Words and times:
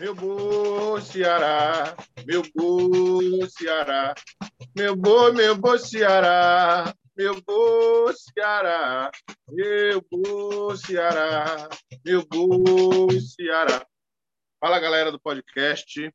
meu 0.00 0.14
bom 0.14 1.00
Ceará, 1.00 1.96
meu 2.26 2.42
bom 2.54 3.48
Ceará, 3.48 4.14
meu 4.76 4.96
bom, 4.96 5.32
meu 5.32 5.56
bom 5.56 5.78
Ceará, 5.78 6.94
meu 7.16 7.40
bom 7.42 8.12
Ceará, 8.12 9.10
meu 9.48 10.04
bom 10.10 10.76
Ceará, 10.76 11.68
meu 12.04 12.26
bom 12.26 13.08
Ceará. 13.20 13.86
Fala 14.60 14.80
galera 14.80 15.12
do 15.12 15.20
podcast, 15.20 16.12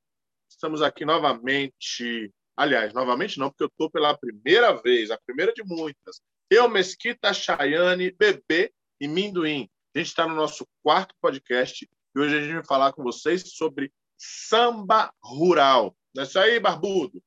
estamos 0.50 0.82
aqui 0.82 1.06
novamente. 1.06 2.34
Aliás, 2.58 2.94
novamente 2.94 3.40
não, 3.40 3.50
porque 3.50 3.64
eu 3.64 3.68
estou 3.68 3.90
pela 3.90 4.18
primeira 4.18 4.74
vez, 4.74 5.10
a 5.10 5.18
primeira 5.26 5.54
de 5.54 5.64
muitas. 5.64 6.22
Eu, 6.50 6.68
Mesquita, 6.68 7.34
Chayane, 7.34 8.12
Bebê 8.12 8.74
e 9.00 9.08
Minduim. 9.08 9.70
A 9.96 10.00
gente 10.00 10.08
está 10.08 10.28
no 10.28 10.36
nosso 10.36 10.68
quarto 10.84 11.16
podcast 11.22 11.88
hoje 12.20 12.38
a 12.38 12.42
gente 12.42 12.54
vai 12.54 12.66
falar 12.66 12.94
com 12.94 13.04
vocês 13.04 13.44
sobre 13.54 13.92
samba 14.18 15.14
rural. 15.24 15.96
É 16.18 16.24
isso 16.24 16.40
aí, 16.40 16.60
Barbudo? 16.60 17.22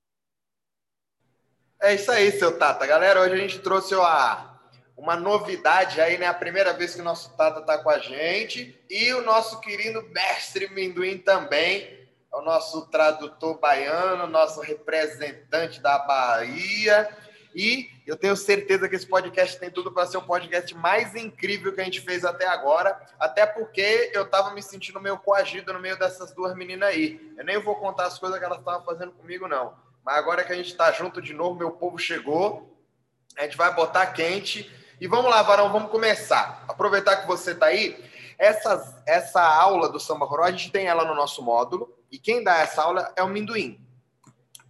É 1.81 1.95
isso 1.95 2.11
aí, 2.13 2.31
seu 2.33 2.59
Tata. 2.59 2.87
Galera, 2.87 3.21
hoje 3.21 3.35
a 3.35 3.37
gente 3.37 3.59
trouxe 3.59 3.95
uma, 3.95 4.61
uma 4.97 5.17
novidade 5.17 6.01
aí, 6.01 6.17
né? 6.17 6.27
A 6.27 6.35
primeira 6.35 6.73
vez 6.73 6.95
que 6.95 7.01
o 7.01 7.05
nosso 7.05 7.37
Tata 7.37 7.61
está 7.61 7.79
com 7.79 7.91
a 7.91 7.99
gente 7.99 8.81
e 8.89 9.13
o 9.15 9.23
nosso 9.23 9.61
querido 9.61 10.03
mestre 10.11 10.69
Minduim 10.69 11.19
também. 11.19 12.03
É 12.33 12.37
o 12.37 12.43
nosso 12.43 12.87
tradutor 12.87 13.59
baiano, 13.59 14.27
nosso 14.27 14.61
representante 14.61 15.81
da 15.81 15.99
Bahia. 15.99 17.09
E 17.55 17.91
eu 18.07 18.17
tenho 18.17 18.37
certeza 18.37 18.89
que 18.89 18.97
esse 18.97 19.07
podcast 19.07 19.59
tem 19.59 19.71
tudo 19.71 19.93
para 19.93 20.07
ser 20.07 20.17
o 20.17 20.23
podcast 20.23 20.75
mais 20.75 21.15
incrível 21.15 21.73
que 21.75 21.81
a 21.81 21.85
gente 21.85 22.01
fez 22.01 22.25
até 22.25 22.47
agora, 22.47 23.01
até 23.19 23.45
porque 23.47 24.11
eu 24.13 24.23
estava 24.23 24.53
me 24.55 24.63
sentindo 24.63 25.01
meio 25.01 25.19
coagido 25.19 25.73
no 25.73 25.81
meio 25.81 25.99
dessas 25.99 26.33
duas 26.33 26.55
meninas 26.55 26.89
aí. 26.89 27.35
Eu 27.37 27.45
nem 27.45 27.59
vou 27.59 27.77
contar 27.77 28.07
as 28.07 28.19
coisas 28.19 28.39
que 28.39 28.45
elas 28.45 28.59
estavam 28.59 28.85
fazendo 28.85 29.13
comigo, 29.13 29.47
não. 29.47 29.75
Mas 30.05 30.17
agora 30.17 30.45
que 30.45 30.53
a 30.53 30.57
gente 30.57 30.71
está 30.71 30.91
junto 30.93 31.21
de 31.21 31.33
novo, 31.33 31.59
meu 31.59 31.71
povo 31.71 31.99
chegou, 31.99 32.77
a 33.37 33.43
gente 33.43 33.57
vai 33.57 33.75
botar 33.75 34.07
quente. 34.07 34.71
E 35.01 35.07
vamos 35.07 35.31
lá, 35.31 35.43
Varão, 35.43 35.73
vamos 35.73 35.91
começar. 35.91 36.65
Aproveitar 36.69 37.17
que 37.17 37.27
você 37.27 37.53
está 37.53 37.67
aí, 37.67 37.97
essa, 38.39 39.03
essa 39.07 39.43
aula 39.43 39.89
do 39.89 40.01
Samba 40.01 40.27
Rural, 40.27 40.47
a 40.47 40.51
gente 40.51 40.71
tem 40.71 40.87
ela 40.87 41.05
no 41.05 41.15
nosso 41.15 41.43
módulo, 41.43 41.97
e 42.11 42.19
quem 42.19 42.43
dá 42.43 42.59
essa 42.59 42.83
aula 42.83 43.13
é 43.17 43.23
o 43.23 43.29
Minduim. 43.29 43.81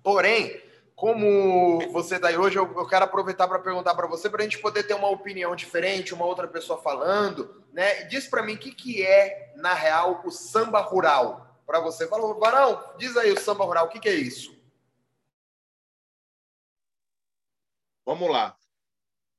Porém, 0.02 0.61
como 1.02 1.80
você 1.90 2.14
está 2.14 2.28
aí 2.28 2.36
hoje, 2.36 2.56
eu, 2.56 2.78
eu 2.78 2.86
quero 2.86 3.04
aproveitar 3.04 3.48
para 3.48 3.58
perguntar 3.58 3.92
para 3.92 4.06
você, 4.06 4.30
para 4.30 4.42
a 4.42 4.44
gente 4.44 4.60
poder 4.60 4.84
ter 4.84 4.94
uma 4.94 5.10
opinião 5.10 5.56
diferente, 5.56 6.14
uma 6.14 6.24
outra 6.24 6.46
pessoa 6.46 6.80
falando, 6.80 7.60
né? 7.72 8.04
Diz 8.04 8.28
para 8.28 8.40
mim 8.40 8.54
o 8.54 8.58
que, 8.58 8.72
que 8.72 9.02
é, 9.02 9.52
na 9.56 9.74
real, 9.74 10.22
o 10.24 10.30
samba 10.30 10.80
rural. 10.80 11.60
Para 11.66 11.80
você, 11.80 12.06
falou, 12.06 12.38
Varão, 12.38 12.94
diz 12.98 13.16
aí 13.16 13.32
o 13.32 13.40
samba 13.40 13.64
rural, 13.64 13.86
o 13.86 13.88
que, 13.88 13.98
que 13.98 14.08
é 14.08 14.14
isso? 14.14 14.56
Vamos 18.06 18.30
lá. 18.30 18.56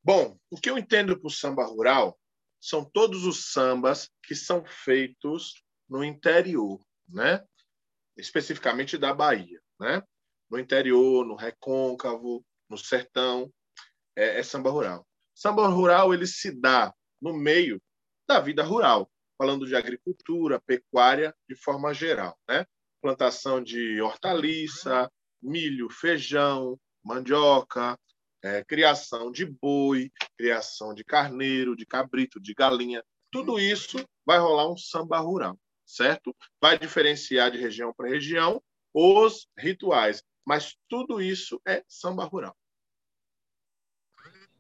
Bom, 0.04 0.38
o 0.52 0.58
que 0.58 0.70
eu 0.70 0.78
entendo 0.78 1.18
por 1.18 1.30
samba 1.30 1.64
rural 1.64 2.20
são 2.60 2.84
todos 2.84 3.24
os 3.26 3.54
sambas 3.54 4.12
que 4.24 4.36
são 4.36 4.66
feitos 4.66 5.64
no 5.88 6.04
interior, 6.04 6.86
né? 7.08 7.42
Especificamente 8.18 8.98
da 8.98 9.14
Bahia, 9.14 9.62
né? 9.80 10.04
No 10.54 10.60
interior, 10.60 11.26
no 11.26 11.34
recôncavo, 11.34 12.46
no 12.70 12.78
sertão, 12.78 13.52
é, 14.16 14.38
é 14.40 14.44
samba 14.44 14.70
rural. 14.70 15.04
Samba 15.34 15.68
rural 15.68 16.14
ele 16.14 16.28
se 16.28 16.52
dá 16.52 16.94
no 17.20 17.34
meio 17.34 17.82
da 18.28 18.40
vida 18.40 18.64
rural, 18.64 19.10
falando 19.36 19.66
de 19.66 19.76
agricultura, 19.76 20.62
pecuária 20.62 21.36
de 21.50 21.56
forma 21.56 21.92
geral, 21.92 22.38
né? 22.48 22.68
Plantação 23.02 23.64
de 23.64 24.00
hortaliça, 24.00 25.12
milho, 25.42 25.90
feijão, 25.90 26.80
mandioca, 27.04 27.98
é, 28.44 28.64
criação 28.64 29.32
de 29.32 29.48
boi, 29.48 30.12
criação 30.38 30.94
de 30.94 31.04
carneiro, 31.04 31.76
de 31.76 31.86
cabrito, 31.86 32.40
de 32.40 32.54
galinha, 32.54 33.04
tudo 33.32 33.60
isso 33.60 33.98
vai 34.24 34.38
rolar 34.38 34.72
um 34.72 34.78
samba 34.78 35.18
rural, 35.18 35.58
certo? 35.84 36.36
Vai 36.62 36.78
diferenciar 36.78 37.50
de 37.50 37.58
região 37.58 37.92
para 37.92 38.08
região 38.08 38.62
os 38.94 39.48
rituais. 39.58 40.22
Mas 40.46 40.76
tudo 40.90 41.22
isso 41.22 41.62
é 41.68 41.84
samba 41.88 42.26
rural. 42.26 42.56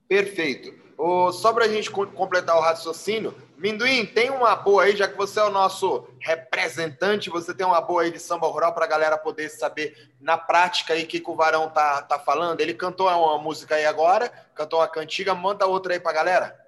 Perfeito. 0.07 0.73
Oh, 0.97 1.31
só 1.31 1.51
para 1.51 1.66
a 1.66 1.67
gente 1.67 1.89
completar 1.89 2.55
o 2.55 2.61
raciocínio, 2.61 3.33
Minduim, 3.57 4.05
tem 4.05 4.29
uma 4.29 4.55
boa 4.55 4.83
aí, 4.83 4.95
já 4.95 5.07
que 5.07 5.17
você 5.17 5.39
é 5.39 5.43
o 5.43 5.49
nosso 5.49 6.07
representante, 6.19 7.29
você 7.29 7.53
tem 7.53 7.66
uma 7.66 7.81
boa 7.81 8.03
aí 8.03 8.11
de 8.11 8.19
samba 8.19 8.45
rural 8.47 8.73
para 8.73 8.85
a 8.85 8.88
galera 8.88 9.17
poder 9.17 9.49
saber 9.49 10.11
na 10.19 10.38
prática 10.38 10.93
aí 10.93 11.03
o 11.03 11.07
que, 11.07 11.19
que 11.19 11.29
o 11.29 11.35
Varão 11.35 11.69
tá, 11.69 12.01
tá 12.01 12.19
falando. 12.19 12.61
Ele 12.61 12.73
cantou 12.73 13.07
uma 13.07 13.38
música 13.38 13.75
aí 13.75 13.85
agora, 13.85 14.29
cantou 14.53 14.79
uma 14.79 14.88
cantiga, 14.88 15.33
manda 15.33 15.66
outra 15.66 15.93
aí 15.93 15.99
para 15.99 16.11
a 16.11 16.16
galera. 16.16 16.63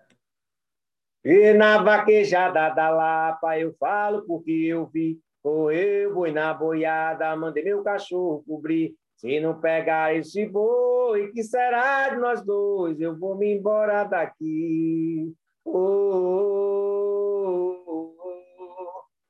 E 1.23 1.53
na 1.53 1.81
vaquejada 1.83 2.69
da 2.69 2.89
Lapa 2.89 3.59
eu 3.59 3.75
falo 3.79 4.21
porque 4.25 4.51
eu 4.51 4.85
vi, 4.85 5.19
correu 5.43 6.13
boi 6.13 6.31
na 6.31 6.53
boiada, 6.53 7.35
mandei 7.35 7.63
meu 7.63 7.83
cachorro 7.83 8.43
cobrir, 8.47 8.95
se 9.15 9.39
não 9.39 9.59
pegar 9.59 10.15
esse 10.15 10.45
boi, 10.45 11.31
que 11.31 11.41
será 11.43 12.09
de 12.09 12.17
nós 12.17 12.43
dois? 12.43 12.99
Eu 12.99 13.17
vou 13.17 13.35
me 13.35 13.55
embora 13.55 14.03
daqui. 14.03 15.33
Oh, 15.63 15.71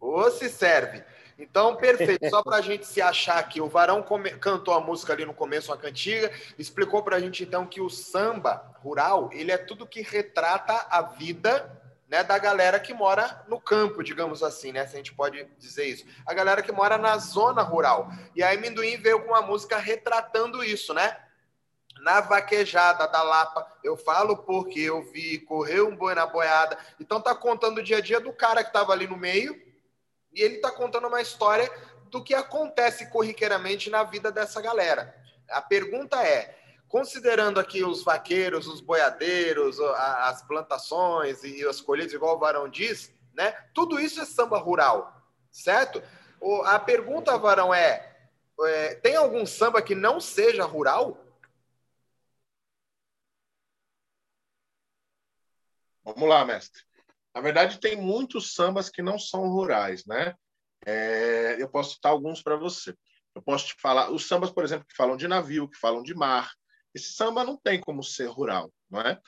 Ou 0.00 0.30
se 0.30 0.48
serve. 0.48 1.02
Então, 1.50 1.76
perfeito. 1.76 2.28
Só 2.28 2.42
para 2.42 2.56
a 2.56 2.60
gente 2.60 2.86
se 2.86 3.00
achar 3.00 3.38
aqui, 3.38 3.60
o 3.60 3.68
Varão 3.68 4.02
come... 4.02 4.30
cantou 4.32 4.74
a 4.74 4.80
música 4.80 5.12
ali 5.12 5.24
no 5.24 5.34
começo, 5.34 5.70
uma 5.70 5.76
cantiga, 5.76 6.30
explicou 6.58 7.02
para 7.02 7.16
a 7.16 7.20
gente 7.20 7.42
então 7.42 7.66
que 7.66 7.80
o 7.80 7.88
samba 7.88 8.76
rural 8.82 9.30
ele 9.32 9.50
é 9.50 9.58
tudo 9.58 9.86
que 9.86 10.02
retrata 10.02 10.86
a 10.90 11.02
vida 11.02 11.78
né, 12.08 12.24
da 12.24 12.38
galera 12.38 12.80
que 12.80 12.94
mora 12.94 13.44
no 13.48 13.60
campo, 13.60 14.02
digamos 14.02 14.42
assim, 14.42 14.72
né? 14.72 14.86
Se 14.86 14.94
a 14.94 14.96
gente 14.96 15.12
pode 15.12 15.46
dizer 15.58 15.84
isso. 15.84 16.06
A 16.26 16.32
galera 16.32 16.62
que 16.62 16.72
mora 16.72 16.96
na 16.96 17.18
zona 17.18 17.62
rural. 17.62 18.10
E 18.34 18.42
aí 18.42 18.56
Minduim 18.56 18.96
veio 18.96 19.20
com 19.20 19.28
uma 19.28 19.42
música 19.42 19.76
retratando 19.76 20.64
isso, 20.64 20.94
né? 20.94 21.16
Na 22.00 22.20
vaquejada 22.20 23.06
da 23.08 23.22
Lapa, 23.22 23.66
eu 23.84 23.96
falo 23.96 24.38
porque 24.38 24.80
eu 24.80 25.02
vi, 25.02 25.38
correu 25.40 25.88
um 25.88 25.96
boi 25.96 26.14
na 26.14 26.26
boiada. 26.26 26.78
Então 26.98 27.20
tá 27.20 27.34
contando 27.34 27.78
o 27.78 27.82
dia 27.82 27.98
a 27.98 28.00
dia 28.00 28.20
do 28.20 28.32
cara 28.32 28.62
que 28.62 28.70
estava 28.70 28.92
ali 28.92 29.06
no 29.06 29.16
meio, 29.16 29.60
e 30.32 30.42
ele 30.42 30.56
está 30.56 30.70
contando 30.70 31.08
uma 31.08 31.20
história 31.20 31.70
do 32.10 32.22
que 32.22 32.34
acontece 32.34 33.10
corriqueiramente 33.10 33.90
na 33.90 34.02
vida 34.02 34.30
dessa 34.32 34.60
galera. 34.60 35.14
A 35.50 35.60
pergunta 35.62 36.22
é: 36.22 36.56
considerando 36.88 37.60
aqui 37.60 37.84
os 37.84 38.02
vaqueiros, 38.02 38.66
os 38.66 38.80
boiadeiros, 38.80 39.78
as 39.80 40.42
plantações 40.42 41.42
e 41.44 41.66
as 41.66 41.80
colheitas, 41.80 42.14
igual 42.14 42.36
o 42.36 42.38
Varão 42.38 42.68
diz, 42.68 43.12
né? 43.34 43.52
Tudo 43.74 44.00
isso 44.00 44.20
é 44.20 44.24
samba 44.24 44.58
rural, 44.58 45.22
certo? 45.50 46.02
A 46.64 46.78
pergunta, 46.78 47.36
Varão, 47.38 47.72
é, 47.74 48.16
é 48.60 48.94
tem 48.96 49.16
algum 49.16 49.44
samba 49.44 49.82
que 49.82 49.94
não 49.94 50.20
seja 50.20 50.64
rural? 50.64 51.24
Vamos 56.04 56.28
lá, 56.28 56.44
mestre. 56.44 56.87
Na 57.34 57.40
verdade, 57.40 57.80
tem 57.80 57.96
muitos 57.96 58.52
sambas 58.52 58.88
que 58.88 59.02
não 59.02 59.18
são 59.18 59.48
rurais, 59.48 60.04
né? 60.06 60.34
É, 60.86 61.56
eu 61.60 61.68
posso 61.68 61.94
citar 61.94 62.12
alguns 62.12 62.42
para 62.42 62.56
você. 62.56 62.94
Eu 63.34 63.42
posso 63.42 63.66
te 63.68 63.74
falar, 63.80 64.10
os 64.10 64.26
sambas, 64.26 64.50
por 64.50 64.64
exemplo, 64.64 64.86
que 64.86 64.96
falam 64.96 65.16
de 65.16 65.28
navio, 65.28 65.68
que 65.68 65.78
falam 65.78 66.02
de 66.02 66.14
mar. 66.14 66.50
Esse 66.94 67.12
samba 67.12 67.44
não 67.44 67.56
tem 67.56 67.80
como 67.80 68.02
ser 68.02 68.26
rural, 68.26 68.72
não 68.90 69.00
é? 69.00 69.20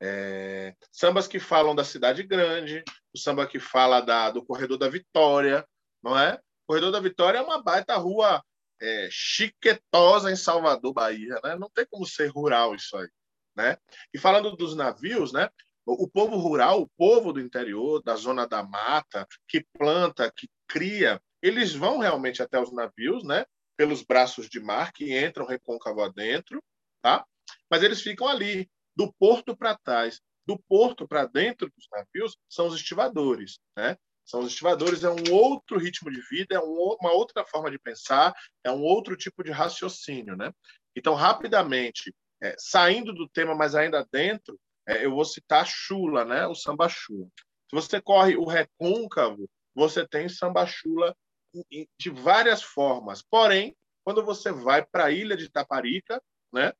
é 0.00 0.74
sambas 0.92 1.26
que 1.26 1.40
falam 1.40 1.74
da 1.74 1.84
cidade 1.84 2.22
grande, 2.22 2.84
o 3.14 3.18
samba 3.18 3.46
que 3.46 3.58
fala 3.58 4.00
da, 4.00 4.30
do 4.30 4.44
Corredor 4.44 4.78
da 4.78 4.88
Vitória, 4.88 5.66
não 6.02 6.18
é? 6.18 6.34
O 6.34 6.66
Corredor 6.68 6.92
da 6.92 7.00
Vitória 7.00 7.38
é 7.38 7.42
uma 7.42 7.62
baita 7.62 7.96
rua 7.96 8.42
é, 8.80 9.08
chiquetosa 9.10 10.30
em 10.30 10.36
Salvador, 10.36 10.92
Bahia, 10.92 11.40
né? 11.42 11.56
Não 11.56 11.70
tem 11.70 11.86
como 11.86 12.06
ser 12.06 12.28
rural 12.28 12.74
isso 12.74 12.96
aí, 12.96 13.08
né? 13.56 13.78
E 14.12 14.18
falando 14.18 14.54
dos 14.54 14.76
navios, 14.76 15.32
né? 15.32 15.48
O 15.86 16.08
povo 16.08 16.36
rural, 16.36 16.82
o 16.82 16.88
povo 16.96 17.32
do 17.32 17.40
interior, 17.40 18.02
da 18.02 18.16
zona 18.16 18.44
da 18.44 18.60
mata, 18.60 19.24
que 19.46 19.64
planta, 19.78 20.32
que 20.34 20.48
cria, 20.66 21.22
eles 21.40 21.74
vão 21.74 21.98
realmente 21.98 22.42
até 22.42 22.60
os 22.60 22.72
navios, 22.72 23.22
né? 23.22 23.46
Pelos 23.76 24.02
braços 24.02 24.48
de 24.48 24.58
mar 24.58 24.92
que 24.92 25.16
entram 25.16 25.46
recôncavo 25.46 26.02
adentro, 26.02 26.60
tá? 27.00 27.24
Mas 27.70 27.84
eles 27.84 28.02
ficam 28.02 28.26
ali, 28.26 28.68
do 28.96 29.12
porto 29.12 29.56
para 29.56 29.76
trás. 29.76 30.20
Do 30.44 30.58
porto 30.68 31.06
para 31.06 31.24
dentro 31.26 31.68
dos 31.68 31.86
navios 31.92 32.36
são 32.48 32.66
os 32.66 32.74
estivadores, 32.74 33.60
né? 33.76 33.96
São 34.24 34.40
os 34.40 34.48
estivadores, 34.48 35.04
é 35.04 35.10
um 35.10 35.32
outro 35.32 35.78
ritmo 35.78 36.10
de 36.10 36.20
vida, 36.28 36.56
é 36.56 36.58
uma 36.58 37.12
outra 37.12 37.44
forma 37.44 37.70
de 37.70 37.78
pensar, 37.78 38.34
é 38.64 38.72
um 38.72 38.82
outro 38.82 39.16
tipo 39.16 39.44
de 39.44 39.52
raciocínio, 39.52 40.36
né? 40.36 40.52
Então, 40.96 41.14
rapidamente, 41.14 42.12
é, 42.42 42.56
saindo 42.58 43.12
do 43.12 43.28
tema, 43.28 43.54
mas 43.54 43.76
ainda 43.76 44.04
dentro, 44.10 44.58
é, 44.86 45.04
eu 45.04 45.10
vou 45.10 45.24
citar 45.24 45.66
chula, 45.66 46.24
né? 46.24 46.46
O 46.46 46.54
samba 46.54 46.88
chula. 46.88 47.26
Se 47.68 47.74
você 47.74 48.00
corre 48.00 48.36
o 48.36 48.44
recôncavo, 48.44 49.48
você 49.74 50.06
tem 50.06 50.28
samba 50.28 50.66
chula 50.66 51.14
de 51.98 52.10
várias 52.10 52.62
formas. 52.62 53.22
Porém, 53.22 53.74
quando 54.04 54.24
você 54.24 54.52
vai 54.52 54.84
para 54.84 55.06
a 55.06 55.10
ilha 55.10 55.36
de 55.36 55.50
Taparica, 55.50 56.22
né? 56.52 56.72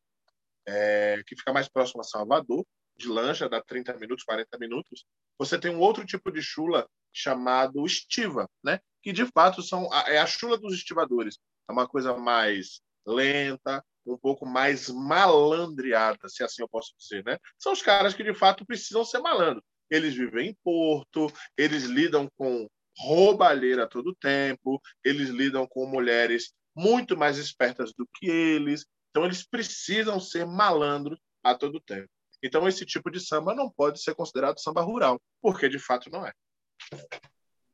É, 0.68 1.22
que 1.26 1.36
fica 1.36 1.52
mais 1.52 1.68
próximo 1.68 2.00
a 2.00 2.04
Salvador, 2.04 2.66
de 2.96 3.08
lancha, 3.08 3.48
dá 3.48 3.62
30 3.62 3.96
minutos, 3.98 4.24
40 4.24 4.58
minutos, 4.58 5.04
você 5.38 5.58
tem 5.58 5.70
um 5.70 5.80
outro 5.80 6.04
tipo 6.04 6.32
de 6.32 6.42
chula 6.42 6.88
chamado 7.12 7.84
estiva, 7.86 8.48
né? 8.64 8.80
que 9.06 9.12
de 9.12 9.24
fato 9.26 9.62
são 9.62 9.88
é 10.08 10.18
a 10.18 10.26
chula 10.26 10.58
dos 10.58 10.74
estivadores. 10.74 11.38
É 11.68 11.72
uma 11.72 11.86
coisa 11.86 12.16
mais 12.16 12.80
lenta, 13.06 13.84
um 14.06 14.18
pouco 14.18 14.46
mais 14.46 14.88
malandreada, 14.88 16.28
se 16.28 16.42
assim 16.42 16.62
eu 16.62 16.68
posso 16.68 16.92
dizer. 16.98 17.24
Né? 17.24 17.38
São 17.58 17.72
os 17.72 17.82
caras 17.82 18.14
que 18.14 18.22
de 18.22 18.34
fato 18.34 18.64
precisam 18.64 19.04
ser 19.04 19.18
malandros. 19.18 19.64
Eles 19.90 20.14
vivem 20.14 20.50
em 20.50 20.56
porto, 20.64 21.32
eles 21.56 21.84
lidam 21.84 22.28
com 22.36 22.68
roubalheira 22.98 23.86
todo 23.88 24.14
tempo, 24.14 24.80
eles 25.04 25.28
lidam 25.28 25.66
com 25.66 25.86
mulheres 25.86 26.52
muito 26.74 27.16
mais 27.16 27.38
espertas 27.38 27.92
do 27.96 28.06
que 28.14 28.26
eles, 28.26 28.84
então 29.10 29.24
eles 29.24 29.46
precisam 29.46 30.20
ser 30.20 30.46
malandros 30.46 31.18
a 31.42 31.54
todo 31.54 31.80
tempo. 31.80 32.08
Então, 32.42 32.68
esse 32.68 32.84
tipo 32.84 33.10
de 33.10 33.18
samba 33.18 33.54
não 33.54 33.70
pode 33.70 34.02
ser 34.02 34.14
considerado 34.14 34.60
samba 34.60 34.82
rural, 34.82 35.20
porque 35.40 35.68
de 35.68 35.78
fato 35.78 36.10
não 36.10 36.26
é. 36.26 36.32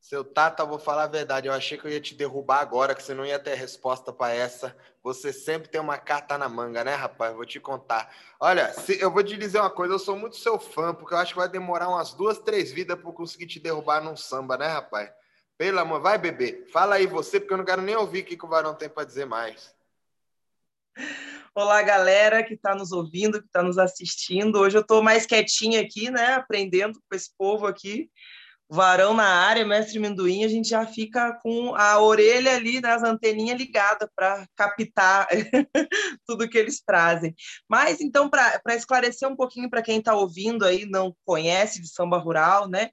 Seu 0.03 0.21
Tata, 0.21 0.65
vou 0.65 0.77
falar 0.77 1.03
a 1.03 1.07
verdade, 1.07 1.47
eu 1.47 1.53
achei 1.53 1.77
que 1.77 1.87
eu 1.87 1.91
ia 1.91 2.01
te 2.01 2.13
derrubar 2.13 2.59
agora, 2.59 2.93
que 2.93 3.01
você 3.01 3.13
não 3.13 3.25
ia 3.25 3.39
ter 3.39 3.53
resposta 3.55 4.11
para 4.11 4.33
essa. 4.33 4.75
Você 5.01 5.31
sempre 5.31 5.69
tem 5.69 5.79
uma 5.79 5.97
carta 5.97 6.37
na 6.37 6.49
manga, 6.49 6.83
né, 6.83 6.93
rapaz? 6.93 7.33
Vou 7.33 7.45
te 7.45 7.57
contar. 7.57 8.13
Olha, 8.37 8.73
se, 8.73 8.99
eu 8.99 9.09
vou 9.09 9.23
te 9.23 9.37
dizer 9.37 9.61
uma 9.61 9.69
coisa, 9.69 9.93
eu 9.93 9.99
sou 9.99 10.17
muito 10.17 10.35
seu 10.35 10.59
fã, 10.59 10.93
porque 10.93 11.13
eu 11.13 11.17
acho 11.17 11.31
que 11.31 11.39
vai 11.39 11.47
demorar 11.47 11.87
umas 11.87 12.13
duas, 12.13 12.37
três 12.37 12.69
vidas 12.69 12.99
para 12.99 13.07
eu 13.07 13.13
conseguir 13.13 13.47
te 13.47 13.61
derrubar 13.61 14.03
num 14.03 14.17
samba, 14.17 14.57
né, 14.57 14.67
rapaz? 14.67 15.09
Pelo 15.57 15.79
amor, 15.79 16.01
vai, 16.01 16.17
bebê. 16.17 16.65
Fala 16.73 16.95
aí 16.95 17.07
você, 17.07 17.39
porque 17.39 17.53
eu 17.53 17.57
não 17.57 17.65
quero 17.65 17.81
nem 17.81 17.95
ouvir 17.95 18.23
o 18.23 18.25
que, 18.25 18.37
o 18.45 18.49
Varão 18.49 18.75
tem 18.75 18.89
para 18.89 19.05
dizer 19.05 19.25
mais. 19.25 19.73
Olá, 21.55 21.81
galera 21.81 22.43
que 22.43 22.55
está 22.55 22.75
nos 22.75 22.91
ouvindo, 22.91 23.39
que 23.39 23.47
está 23.47 23.63
nos 23.63 23.77
assistindo. 23.77 24.59
Hoje 24.59 24.77
eu 24.77 24.81
estou 24.81 25.01
mais 25.01 25.25
quietinha 25.25 25.79
aqui, 25.79 26.11
né? 26.11 26.33
Aprendendo 26.33 26.99
com 27.09 27.15
esse 27.15 27.33
povo 27.37 27.65
aqui. 27.65 28.11
Varão 28.73 29.13
na 29.13 29.27
área, 29.27 29.63
mestre 29.63 29.99
Minduim, 29.99 30.43
a 30.43 30.47
gente 30.47 30.69
já 30.69 30.83
fica 30.83 31.31
com 31.43 31.75
a 31.75 31.99
orelha 31.99 32.55
ali, 32.55 32.81
né, 32.81 32.89
as 32.89 33.03
anteninhas 33.03 33.59
ligadas 33.59 34.09
para 34.15 34.47
captar 34.55 35.27
tudo 36.25 36.49
que 36.49 36.57
eles 36.57 36.81
trazem. 36.81 37.35
Mas, 37.69 38.01
então, 38.01 38.27
para 38.27 38.75
esclarecer 38.75 39.29
um 39.29 39.35
pouquinho 39.35 39.69
para 39.69 39.83
quem 39.83 39.99
está 39.99 40.15
ouvindo 40.15 40.65
aí, 40.65 40.87
não 40.87 41.15
conhece 41.23 41.79
de 41.79 41.87
samba 41.87 42.17
rural, 42.17 42.67
né? 42.67 42.89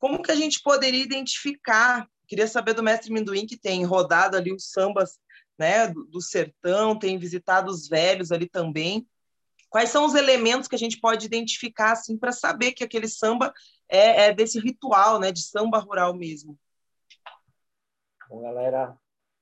Como 0.00 0.20
que 0.20 0.32
a 0.32 0.34
gente 0.34 0.60
poderia 0.64 1.00
identificar? 1.00 2.08
Queria 2.26 2.48
saber 2.48 2.74
do 2.74 2.82
mestre 2.82 3.12
Minduim, 3.12 3.46
que 3.46 3.56
tem 3.56 3.84
rodado 3.84 4.36
ali 4.36 4.52
os 4.52 4.68
sambas 4.68 5.16
né, 5.56 5.86
do, 5.86 6.06
do 6.06 6.20
sertão, 6.20 6.98
tem 6.98 7.16
visitado 7.16 7.70
os 7.70 7.86
velhos 7.86 8.32
ali 8.32 8.48
também. 8.48 9.06
Quais 9.68 9.90
são 9.90 10.04
os 10.04 10.16
elementos 10.16 10.66
que 10.66 10.74
a 10.74 10.78
gente 10.78 10.98
pode 10.98 11.24
identificar 11.24 11.92
assim 11.92 12.18
para 12.18 12.32
saber 12.32 12.72
que 12.72 12.82
aquele 12.82 13.06
samba 13.06 13.54
é, 13.90 14.26
é, 14.26 14.34
desse 14.34 14.58
ritual, 14.60 15.18
né, 15.18 15.32
de 15.32 15.42
samba 15.42 15.78
rural 15.78 16.14
mesmo? 16.14 16.56
Bom, 18.28 18.42
galera, 18.42 18.96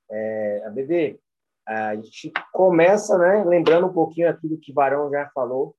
é, 0.09 0.63
a 0.65 0.69
Bebê, 0.69 1.19
a 1.65 1.95
gente 1.95 2.31
começa, 2.51 3.17
né, 3.17 3.43
lembrando 3.43 3.87
um 3.87 3.93
pouquinho 3.93 4.29
aqui 4.29 4.47
do 4.47 4.57
que 4.57 4.73
Varão 4.73 5.11
já 5.11 5.29
falou 5.29 5.75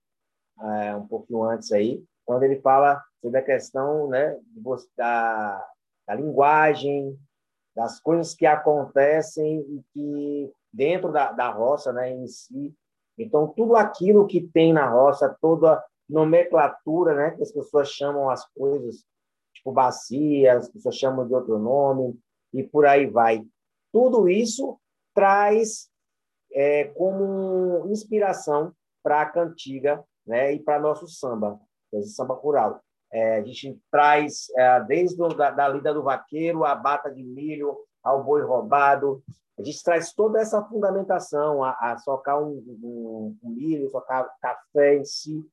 é, 0.61 0.94
um 0.94 1.06
pouquinho 1.06 1.43
antes 1.43 1.72
aí, 1.72 2.05
quando 2.25 2.44
ele 2.44 2.61
fala 2.61 3.02
sobre 3.20 3.38
a 3.38 3.44
questão, 3.44 4.08
né, 4.08 4.38
da, 4.96 5.69
da 6.06 6.14
linguagem, 6.14 7.19
das 7.75 7.99
coisas 8.00 8.34
que 8.34 8.46
acontecem 8.46 9.61
e 9.61 9.82
que 9.93 10.52
dentro 10.72 11.11
da, 11.11 11.32
da 11.32 11.50
roça, 11.50 11.93
né, 11.93 12.11
em 12.11 12.26
si. 12.26 12.75
Então, 13.19 13.49
tudo 13.49 13.76
aquilo 13.76 14.26
que 14.26 14.40
tem 14.40 14.72
na 14.72 14.88
roça, 14.88 15.37
toda 15.40 15.82
nomenclatura, 16.10 17.14
né, 17.14 17.30
que 17.32 17.42
as 17.42 17.52
pessoas 17.52 17.88
chamam 17.88 18.28
as 18.28 18.44
coisas, 18.52 19.04
tipo 19.54 19.72
bacia, 19.72 20.56
as 20.56 20.68
pessoas 20.68 20.96
chamam 20.96 21.26
de 21.26 21.34
outro 21.34 21.58
nome, 21.58 22.18
e 22.52 22.62
por 22.62 22.86
aí 22.86 23.06
vai. 23.06 23.44
Tudo 23.92 24.28
isso 24.28 24.78
traz 25.14 25.88
é, 26.52 26.84
como 26.84 27.86
inspiração 27.90 28.72
para 29.02 29.22
a 29.22 29.30
cantiga 29.30 30.04
né, 30.26 30.52
e 30.54 30.60
para 30.60 30.80
nosso 30.80 31.06
samba, 31.08 31.60
esse 31.92 32.10
samba 32.10 32.34
rural. 32.34 32.80
É, 33.12 33.38
a 33.38 33.44
gente 33.44 33.80
traz 33.90 34.48
é, 34.56 34.80
desde 34.84 35.20
o, 35.20 35.28
da, 35.28 35.50
da 35.50 35.68
lida 35.68 35.92
do 35.92 36.02
vaqueiro, 36.02 36.64
a 36.64 36.74
bata 36.74 37.10
de 37.10 37.22
milho, 37.22 37.76
ao 38.02 38.22
boi 38.22 38.42
roubado. 38.42 39.22
A 39.58 39.62
gente 39.62 39.82
traz 39.82 40.12
toda 40.12 40.40
essa 40.40 40.62
fundamentação, 40.64 41.62
a, 41.62 41.72
a 41.72 41.98
socar 41.98 42.40
um, 42.40 42.62
um, 42.82 43.36
um 43.42 43.50
milho, 43.50 43.90
socar 43.90 44.28
café 44.40 44.96
em 44.96 45.04
si. 45.04 45.44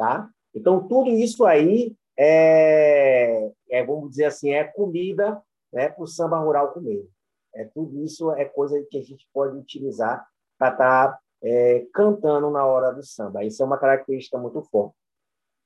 Tá? 0.00 0.30
Então, 0.54 0.88
tudo 0.88 1.10
isso 1.10 1.44
aí 1.44 1.94
é, 2.18 3.52
é 3.68 3.84
vamos 3.84 4.08
dizer 4.08 4.24
assim, 4.24 4.50
é 4.50 4.64
comida 4.64 5.42
né, 5.70 5.90
para 5.90 6.02
o 6.02 6.06
samba 6.06 6.38
rural 6.38 6.72
comer. 6.72 7.06
É, 7.54 7.66
tudo 7.66 8.02
isso 8.02 8.30
é 8.32 8.46
coisa 8.46 8.82
que 8.90 8.96
a 8.96 9.02
gente 9.02 9.28
pode 9.30 9.58
utilizar 9.58 10.26
para 10.58 10.72
estar 10.72 11.08
tá, 11.12 11.20
é, 11.42 11.86
cantando 11.92 12.48
na 12.48 12.64
hora 12.64 12.92
do 12.92 13.02
samba. 13.02 13.44
Isso 13.44 13.62
é 13.62 13.66
uma 13.66 13.76
característica 13.76 14.38
muito 14.38 14.62
forte. 14.62 14.96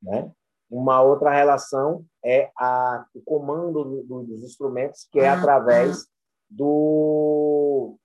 Né? 0.03 0.33
Uma 0.69 1.01
outra 1.01 1.31
relação 1.31 2.05
é 2.25 2.51
a, 2.59 3.07
o 3.15 3.23
comando 3.23 4.03
do, 4.03 4.25
dos 4.25 4.43
instrumentos, 4.43 5.07
que 5.13 5.21
é 5.21 5.33
uhum. 5.33 5.39
através 5.39 6.09
do, 6.51 7.97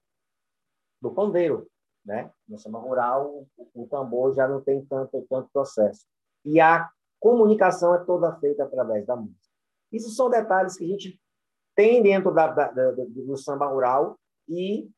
do 1.02 1.10
pandeiro. 1.10 1.68
Né? 2.06 2.31
No 2.48 2.60
samba 2.60 2.78
rural, 2.78 3.48
o, 3.58 3.68
o 3.74 3.88
tambor 3.88 4.36
já 4.36 4.48
não 4.48 4.62
tem 4.62 4.86
tanto, 4.86 5.26
tanto 5.28 5.50
processo. 5.52 6.06
E 6.45 6.59
a 6.59 6.89
comunicação 7.19 7.94
é 7.95 8.00
toda 8.00 8.36
feita 8.39 8.63
através 8.63 9.06
da 9.06 9.15
música. 9.15 9.39
Isso 9.91 10.09
são 10.12 10.30
detalhes 10.30 10.77
que 10.77 10.86
a 10.86 10.88
gente 10.88 11.19
tem 11.75 12.01
dentro 12.01 12.33
da, 12.33 12.47
da, 12.47 12.71
da, 12.71 12.92
do 12.92 13.37
samba 13.37 13.68
rural 13.68 14.18
e 14.47 14.90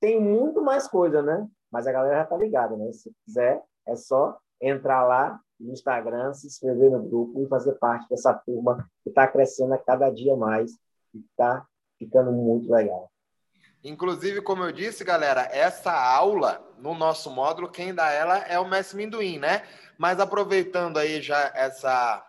tem 0.00 0.20
muito 0.20 0.62
mais 0.62 0.88
coisa, 0.88 1.22
né? 1.22 1.46
Mas 1.70 1.86
a 1.86 1.92
galera 1.92 2.16
já 2.16 2.22
está 2.24 2.36
ligada, 2.36 2.76
né? 2.76 2.92
Se 2.92 3.12
quiser, 3.24 3.62
é 3.86 3.94
só 3.94 4.38
entrar 4.60 5.06
lá 5.06 5.40
no 5.58 5.72
Instagram, 5.72 6.32
se 6.32 6.46
inscrever 6.46 6.90
no 6.90 7.02
grupo 7.02 7.42
e 7.42 7.48
fazer 7.48 7.74
parte 7.74 8.08
dessa 8.08 8.32
turma 8.32 8.88
que 9.02 9.10
está 9.10 9.26
crescendo 9.28 9.74
a 9.74 9.78
cada 9.78 10.10
dia 10.10 10.34
mais 10.36 10.72
e 11.14 11.18
está 11.18 11.66
ficando 11.98 12.32
muito 12.32 12.70
legal. 12.72 13.10
Inclusive, 13.82 14.42
como 14.42 14.62
eu 14.62 14.72
disse, 14.72 15.02
galera, 15.02 15.48
essa 15.50 15.92
aula 15.92 16.62
no 16.78 16.94
nosso 16.94 17.30
módulo, 17.30 17.70
quem 17.70 17.94
dá 17.94 18.10
ela 18.10 18.38
é 18.38 18.58
o 18.58 18.68
Mestre 18.68 18.96
Minduim, 18.96 19.38
né? 19.38 19.66
Mas 19.96 20.20
aproveitando 20.20 20.98
aí 20.98 21.22
já 21.22 21.50
essa, 21.54 22.26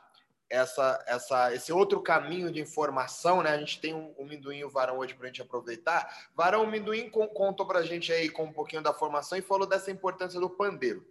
essa, 0.50 1.04
essa, 1.08 1.54
esse 1.54 1.74
outro 1.74 2.02
caminho 2.02 2.52
de 2.52 2.62
informação, 2.62 3.42
né? 3.44 3.52
A 3.52 3.58
gente 3.58 3.82
tem 3.82 3.94
um, 3.94 4.14
um 4.18 4.26
Minduim 4.26 4.60
e 4.60 4.66
o 4.66 4.70
Varão 4.70 4.98
hoje 4.98 5.14
para 5.14 5.26
a 5.26 5.28
gente 5.28 5.42
aproveitar. 5.42 6.30
Varão, 6.36 6.64
o 6.64 6.68
Minduim 6.68 7.10
contou 7.10 7.66
para 7.66 7.80
a 7.80 7.86
gente 7.86 8.14
aí 8.14 8.30
com 8.30 8.44
um 8.44 8.54
pouquinho 8.54 8.82
da 8.82 8.94
formação 8.94 9.38
e 9.38 9.42
falou 9.42 9.68
dessa 9.68 9.92
importância 9.92 10.40
do 10.40 10.50
pandeiro. 10.50 11.06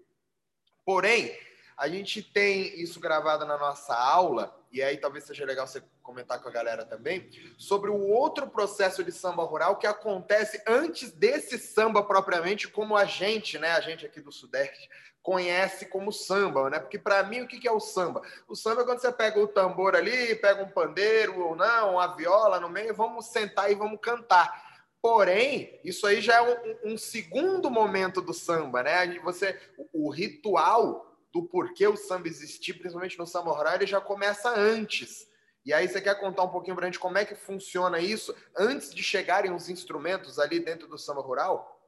Porém, 0.84 1.36
a 1.76 1.88
gente 1.88 2.22
tem 2.22 2.80
isso 2.80 3.00
gravado 3.00 3.46
na 3.46 3.56
nossa 3.56 3.94
aula, 3.94 4.54
e 4.72 4.82
aí 4.82 4.96
talvez 4.96 5.24
seja 5.24 5.44
legal 5.44 5.66
você 5.66 5.82
comentar 6.02 6.40
com 6.40 6.48
a 6.48 6.52
galera 6.52 6.84
também, 6.84 7.28
sobre 7.58 7.90
o 7.90 8.08
outro 8.08 8.48
processo 8.48 9.02
de 9.02 9.12
samba 9.12 9.42
rural 9.42 9.76
que 9.76 9.86
acontece 9.86 10.62
antes 10.66 11.10
desse 11.10 11.58
samba 11.58 12.02
propriamente, 12.02 12.68
como 12.68 12.96
a 12.96 13.04
gente, 13.04 13.58
né, 13.58 13.72
a 13.72 13.80
gente 13.80 14.06
aqui 14.06 14.20
do 14.20 14.30
Sudeste, 14.30 14.88
conhece 15.22 15.86
como 15.86 16.12
samba, 16.12 16.70
né? 16.70 16.78
Porque 16.78 16.98
para 16.98 17.22
mim 17.22 17.42
o 17.42 17.48
que 17.48 17.68
é 17.68 17.72
o 17.72 17.80
samba? 17.80 18.22
O 18.48 18.56
samba 18.56 18.82
é 18.82 18.84
quando 18.84 19.00
você 19.00 19.12
pega 19.12 19.38
o 19.38 19.48
tambor 19.48 19.94
ali, 19.94 20.34
pega 20.36 20.62
um 20.62 20.70
pandeiro 20.70 21.40
ou 21.40 21.54
não, 21.54 21.94
uma 21.94 22.06
viola 22.16 22.58
no 22.58 22.68
meio, 22.68 22.94
vamos 22.94 23.26
sentar 23.26 23.70
e 23.70 23.74
vamos 23.74 24.00
cantar. 24.00 24.70
Porém, 25.02 25.80
isso 25.82 26.06
aí 26.06 26.20
já 26.20 26.36
é 26.36 26.42
um, 26.42 26.92
um 26.92 26.98
segundo 26.98 27.70
momento 27.70 28.20
do 28.20 28.32
samba, 28.32 28.82
né? 28.82 29.18
Você, 29.20 29.58
o 29.92 30.10
ritual 30.10 31.09
do 31.32 31.44
porquê 31.44 31.86
o 31.86 31.96
samba 31.96 32.28
existir, 32.28 32.74
principalmente 32.74 33.18
no 33.18 33.26
samba 33.26 33.52
rural, 33.52 33.74
ele 33.74 33.86
já 33.86 34.00
começa 34.00 34.50
antes. 34.50 35.28
E 35.64 35.72
aí 35.72 35.86
você 35.86 36.00
quer 36.00 36.18
contar 36.18 36.42
um 36.42 36.50
pouquinho 36.50 36.74
para 36.74 36.86
a 36.86 36.88
gente 36.88 36.98
como 36.98 37.18
é 37.18 37.24
que 37.24 37.34
funciona 37.34 38.00
isso 38.00 38.34
antes 38.56 38.92
de 38.94 39.02
chegarem 39.02 39.52
os 39.52 39.68
instrumentos 39.68 40.38
ali 40.38 40.58
dentro 40.58 40.88
do 40.88 40.98
samba 40.98 41.20
rural? 41.20 41.78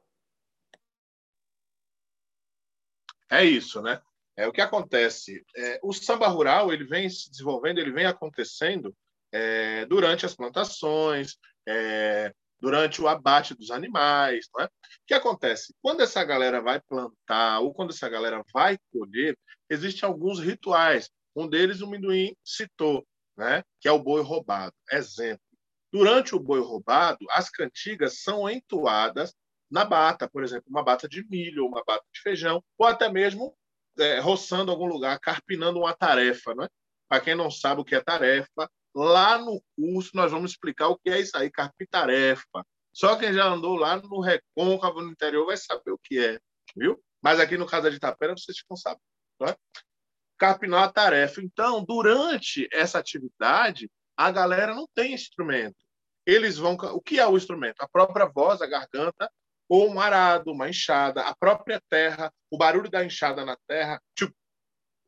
É 3.29 3.43
isso, 3.43 3.81
né? 3.81 4.01
É 4.35 4.47
o 4.47 4.51
que 4.51 4.61
acontece. 4.61 5.43
É, 5.55 5.79
o 5.83 5.91
samba 5.91 6.27
rural 6.27 6.71
ele 6.71 6.83
vem 6.83 7.09
se 7.09 7.29
desenvolvendo, 7.29 7.79
ele 7.79 7.91
vem 7.91 8.05
acontecendo 8.05 8.95
é, 9.31 9.85
durante 9.85 10.25
as 10.25 10.35
plantações, 10.35 11.37
é, 11.67 12.33
durante 12.63 13.01
o 13.01 13.09
abate 13.09 13.53
dos 13.53 13.69
animais. 13.71 14.47
Não 14.55 14.63
é? 14.63 14.67
O 14.67 14.69
que 15.05 15.13
acontece? 15.13 15.75
Quando 15.81 15.99
essa 15.99 16.23
galera 16.23 16.61
vai 16.61 16.79
plantar 16.79 17.59
ou 17.59 17.73
quando 17.73 17.89
essa 17.89 18.07
galera 18.07 18.41
vai 18.53 18.77
colher, 18.89 19.37
existem 19.69 20.07
alguns 20.07 20.39
rituais. 20.39 21.09
Um 21.35 21.45
deles 21.45 21.81
o 21.81 21.87
Minduim 21.87 22.33
citou, 22.41 23.05
né? 23.35 23.63
que 23.81 23.87
é 23.89 23.91
o 23.91 24.01
boi 24.01 24.21
roubado. 24.21 24.73
Exemplo. 24.89 25.43
Durante 25.91 26.33
o 26.35 26.39
boi 26.39 26.61
roubado, 26.61 27.25
as 27.31 27.49
cantigas 27.49 28.21
são 28.21 28.49
entoadas 28.49 29.35
na 29.69 29.83
bata, 29.83 30.29
por 30.29 30.41
exemplo, 30.41 30.65
uma 30.69 30.83
bata 30.83 31.05
de 31.05 31.27
milho, 31.27 31.67
uma 31.67 31.83
bata 31.85 32.05
de 32.13 32.21
feijão, 32.21 32.63
ou 32.77 32.87
até 32.87 33.11
mesmo 33.11 33.53
é, 33.99 34.19
roçando 34.19 34.71
algum 34.71 34.85
lugar, 34.85 35.19
carpinando 35.19 35.79
uma 35.79 35.93
tarefa. 35.93 36.55
Né? 36.55 36.69
Para 37.09 37.19
quem 37.19 37.35
não 37.35 37.51
sabe 37.51 37.81
o 37.81 37.85
que 37.85 37.93
é 37.93 37.99
tarefa, 37.99 38.69
lá 38.93 39.37
no 39.37 39.61
curso 39.75 40.11
nós 40.13 40.31
vamos 40.31 40.51
explicar 40.51 40.87
o 40.89 40.97
que 40.97 41.09
é 41.09 41.19
isso 41.19 41.35
aí, 41.37 41.49
carpitarefa. 41.49 42.65
Só 42.93 43.15
quem 43.15 43.33
já 43.33 43.45
andou 43.45 43.75
lá 43.75 43.97
no 43.97 44.19
recôncavo, 44.19 45.01
no 45.01 45.11
interior, 45.11 45.45
vai 45.45 45.57
saber 45.57 45.91
o 45.91 45.97
que 45.97 46.19
é, 46.19 46.39
viu? 46.75 47.01
Mas 47.21 47.39
aqui 47.39 47.57
no 47.57 47.65
caso 47.65 47.89
de 47.89 47.97
Itapera, 47.97 48.35
vocês 48.37 48.57
ficam 48.57 48.77
sabendo. 48.77 49.01
Né? 49.39 49.55
Carpinar 50.37 50.83
a 50.83 50.91
tarefa. 50.91 51.41
Então, 51.41 51.83
durante 51.83 52.67
essa 52.71 52.99
atividade, 52.99 53.89
a 54.15 54.29
galera 54.29 54.75
não 54.75 54.87
tem 54.93 55.13
instrumento. 55.13 55.77
Eles 56.25 56.57
vão. 56.57 56.73
O 56.75 57.01
que 57.01 57.19
é 57.19 57.27
o 57.27 57.37
instrumento? 57.37 57.81
A 57.81 57.87
própria 57.87 58.25
voz, 58.25 58.61
a 58.61 58.67
garganta, 58.67 59.29
ou 59.67 59.89
um 59.89 59.99
arado, 59.99 60.51
uma 60.51 60.69
enxada, 60.69 61.21
a 61.21 61.35
própria 61.35 61.81
terra, 61.89 62.31
o 62.51 62.57
barulho 62.57 62.89
da 62.89 63.03
enxada 63.03 63.43
na 63.45 63.57
terra, 63.67 64.01
tchu, 64.15 64.31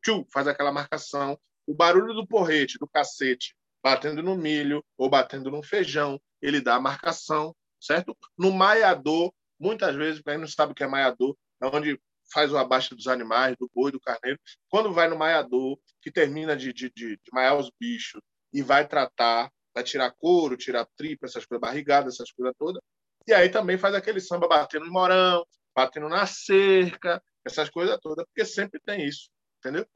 tchu, 0.02 0.26
faz 0.32 0.48
aquela 0.48 0.72
marcação, 0.72 1.38
o 1.66 1.74
barulho 1.74 2.14
do 2.14 2.26
porrete, 2.26 2.78
do 2.78 2.88
cacete, 2.88 3.54
batendo 3.86 4.20
no 4.20 4.34
milho 4.34 4.84
ou 4.98 5.08
batendo 5.08 5.48
no 5.48 5.62
feijão, 5.62 6.20
ele 6.42 6.60
dá 6.60 6.74
a 6.74 6.80
marcação, 6.80 7.54
certo? 7.80 8.18
No 8.36 8.50
maiador, 8.50 9.32
muitas 9.60 9.94
vezes, 9.94 10.20
quem 10.20 10.36
não 10.38 10.48
sabe 10.48 10.72
o 10.72 10.74
que 10.74 10.82
é 10.82 10.88
maiador, 10.88 11.36
é 11.62 11.66
onde 11.66 12.00
faz 12.32 12.52
o 12.52 12.58
abate 12.58 12.96
dos 12.96 13.06
animais, 13.06 13.54
do 13.56 13.70
boi, 13.72 13.92
do 13.92 14.00
carneiro. 14.00 14.40
Quando 14.68 14.92
vai 14.92 15.08
no 15.08 15.16
maiador, 15.16 15.78
que 16.02 16.10
termina 16.10 16.56
de, 16.56 16.72
de, 16.72 16.90
de, 16.90 17.10
de 17.10 17.30
maiar 17.32 17.56
os 17.56 17.70
bichos 17.78 18.20
e 18.52 18.60
vai 18.60 18.88
tratar, 18.88 19.52
vai 19.72 19.84
tirar 19.84 20.10
couro, 20.18 20.56
tirar 20.56 20.84
tripa, 20.96 21.26
essas 21.26 21.46
coisas, 21.46 21.60
barrigadas, 21.60 22.14
essas 22.14 22.32
coisas 22.32 22.52
todas. 22.58 22.82
E 23.24 23.32
aí 23.32 23.48
também 23.50 23.78
faz 23.78 23.94
aquele 23.94 24.18
samba 24.18 24.48
batendo 24.48 24.86
no 24.86 24.92
morão, 24.92 25.46
batendo 25.76 26.08
na 26.08 26.26
cerca, 26.26 27.22
essas 27.44 27.70
coisas 27.70 27.96
todas, 28.02 28.26
porque 28.26 28.44
sempre 28.44 28.80
tem 28.80 29.06
isso, 29.06 29.30
entendeu? 29.60 29.86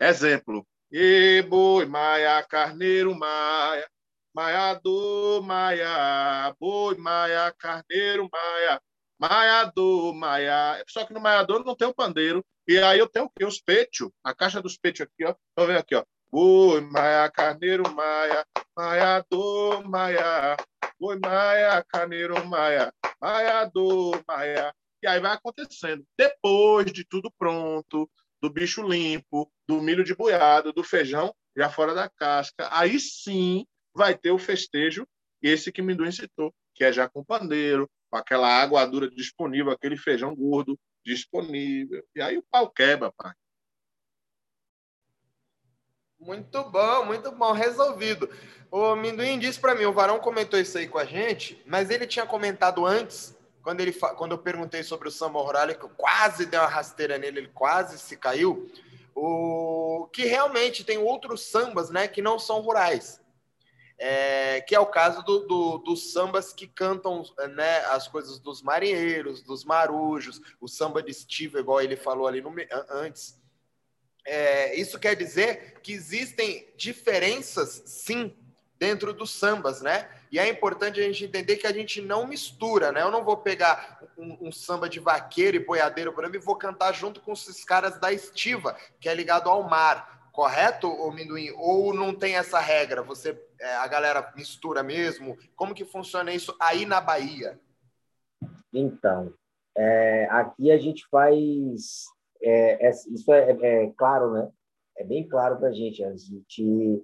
Exemplo, 0.00 0.66
e 0.90 1.42
boi, 1.48 1.84
maia, 1.86 2.42
carneiro, 2.44 3.14
maia, 3.14 3.88
maiador, 4.34 5.42
maia, 5.42 6.54
boi, 6.60 6.96
maia, 6.96 7.52
carneiro, 7.58 8.28
maia, 8.30 8.80
maiador, 9.18 10.14
maia. 10.14 10.82
Só 10.88 11.04
que 11.04 11.12
no 11.12 11.20
maiador 11.20 11.64
não 11.64 11.74
tem 11.74 11.88
o 11.88 11.94
pandeiro. 11.94 12.44
E 12.68 12.78
aí 12.78 12.98
eu 12.98 13.08
tenho 13.08 13.26
o 13.26 13.30
quê? 13.30 13.44
Os 13.44 13.60
peitos, 13.60 14.10
a 14.22 14.34
caixa 14.34 14.60
dos 14.62 14.76
peitos 14.76 15.00
aqui, 15.02 15.24
ó. 15.24 15.34
Tô 15.54 15.66
vendo 15.66 15.78
aqui, 15.78 15.94
ó. 15.94 16.04
Boi, 16.30 16.80
maia, 16.80 17.30
carneiro, 17.30 17.90
maia, 17.94 18.44
maiador, 18.76 19.88
maia, 19.88 20.56
boi, 21.00 21.18
maia, 21.18 21.84
carneiro, 21.88 22.44
maia, 22.46 22.92
maiador, 23.20 24.22
maia. 24.26 24.74
E 25.02 25.06
aí 25.06 25.20
vai 25.20 25.32
acontecendo. 25.32 26.04
Depois 26.16 26.92
de 26.92 27.04
tudo 27.04 27.30
pronto, 27.38 28.10
do 28.40 28.50
bicho 28.50 28.82
limpo, 28.82 29.50
do 29.68 29.80
milho 29.80 30.04
de 30.04 30.14
boiado, 30.14 30.72
do 30.72 30.84
feijão 30.84 31.34
já 31.56 31.70
fora 31.70 31.94
da 31.94 32.08
casca. 32.08 32.68
Aí 32.70 33.00
sim 33.00 33.66
vai 33.94 34.16
ter 34.16 34.30
o 34.30 34.38
festejo, 34.38 35.06
esse 35.42 35.72
que 35.72 35.82
Minduim 35.82 36.12
citou, 36.12 36.54
que 36.74 36.84
é 36.84 36.92
já 36.92 37.08
com 37.08 37.24
pandeiro, 37.24 37.88
com 38.10 38.16
aquela 38.16 38.48
água 38.48 38.86
dura 38.86 39.08
disponível, 39.10 39.72
aquele 39.72 39.96
feijão 39.96 40.34
gordo 40.34 40.78
disponível. 41.04 42.04
E 42.14 42.20
aí 42.20 42.36
o 42.36 42.44
pau 42.50 42.70
quebra, 42.70 43.12
pai. 43.12 43.32
Muito 46.18 46.64
bom, 46.70 47.04
muito 47.04 47.30
bom, 47.32 47.52
resolvido. 47.52 48.28
O 48.70 48.96
Minduim 48.96 49.38
disse 49.38 49.60
para 49.60 49.74
mim, 49.74 49.84
o 49.84 49.92
Varão 49.92 50.18
comentou 50.18 50.58
isso 50.58 50.76
aí 50.76 50.88
com 50.88 50.98
a 50.98 51.04
gente, 51.04 51.62
mas 51.66 51.90
ele 51.90 52.06
tinha 52.06 52.26
comentado 52.26 52.84
antes 52.84 53.36
quando, 53.62 53.80
ele, 53.80 53.92
quando 53.92 54.32
eu 54.32 54.38
perguntei 54.38 54.82
sobre 54.82 55.08
o 55.08 55.10
samba 55.10 55.40
rural, 55.40 55.66
que 55.68 55.84
eu 55.84 55.88
quase 55.88 56.46
dei 56.46 56.58
uma 56.58 56.68
rasteira 56.68 57.18
nele, 57.18 57.40
ele 57.40 57.50
quase 57.52 57.98
se 57.98 58.16
caiu, 58.16 58.70
o, 59.16 60.08
que 60.12 60.26
realmente 60.26 60.84
tem 60.84 60.98
outros 60.98 61.40
sambas 61.40 61.88
né, 61.88 62.06
que 62.06 62.20
não 62.20 62.38
são 62.38 62.60
rurais. 62.60 63.20
É, 63.98 64.60
que 64.60 64.74
é 64.74 64.78
o 64.78 64.84
caso 64.84 65.22
do, 65.22 65.46
do, 65.46 65.78
dos 65.78 66.12
sambas 66.12 66.52
que 66.52 66.66
cantam 66.66 67.22
né, 67.54 67.78
as 67.86 68.06
coisas 68.06 68.38
dos 68.38 68.60
marinheiros, 68.60 69.40
dos 69.40 69.64
marujos, 69.64 70.38
o 70.60 70.68
samba 70.68 71.02
de 71.02 71.10
estiva, 71.10 71.58
igual 71.58 71.80
ele 71.80 71.96
falou 71.96 72.26
ali 72.26 72.42
no, 72.42 72.54
antes. 72.90 73.40
É, 74.26 74.74
isso 74.74 74.98
quer 74.98 75.16
dizer 75.16 75.80
que 75.80 75.92
existem 75.92 76.70
diferenças, 76.76 77.84
sim, 77.86 78.36
dentro 78.78 79.14
dos 79.14 79.30
sambas, 79.30 79.80
né? 79.80 80.10
E 80.30 80.38
é 80.38 80.48
importante 80.48 81.00
a 81.00 81.02
gente 81.02 81.24
entender 81.24 81.56
que 81.56 81.66
a 81.66 81.72
gente 81.72 82.00
não 82.00 82.26
mistura, 82.26 82.92
né? 82.92 83.02
Eu 83.02 83.10
não 83.10 83.24
vou 83.24 83.36
pegar 83.36 84.00
um, 84.16 84.48
um 84.48 84.52
samba 84.52 84.88
de 84.88 85.00
vaqueiro 85.00 85.56
e 85.56 85.64
boiadeiro 85.64 86.12
para 86.12 86.28
mim 86.28 86.36
e 86.36 86.40
vou 86.40 86.56
cantar 86.56 86.92
junto 86.92 87.20
com 87.20 87.32
esses 87.32 87.64
caras 87.64 87.98
da 87.98 88.12
estiva, 88.12 88.76
que 89.00 89.08
é 89.08 89.14
ligado 89.14 89.48
ao 89.48 89.62
mar, 89.62 90.30
correto, 90.32 90.88
ô 90.88 91.10
Minduim? 91.10 91.50
Ou 91.56 91.94
não 91.94 92.14
tem 92.14 92.36
essa 92.36 92.60
regra? 92.60 93.02
Você, 93.02 93.40
é, 93.60 93.76
a 93.76 93.86
galera 93.86 94.32
mistura 94.36 94.82
mesmo? 94.82 95.36
Como 95.54 95.74
que 95.74 95.84
funciona 95.84 96.32
isso 96.32 96.54
aí 96.60 96.84
na 96.84 97.00
Bahia? 97.00 97.58
Então, 98.72 99.32
é, 99.76 100.26
aqui 100.30 100.70
a 100.70 100.78
gente 100.78 101.06
faz... 101.08 102.04
É, 102.42 102.88
é 102.88 102.90
isso 102.90 103.32
é, 103.32 103.50
é 103.50 103.92
claro, 103.96 104.32
né? 104.32 104.50
É 104.98 105.04
bem 105.04 105.26
claro 105.26 105.56
para 105.56 105.68
a 105.68 105.72
gente. 105.72 106.04
A 106.04 106.14
gente 106.14 107.02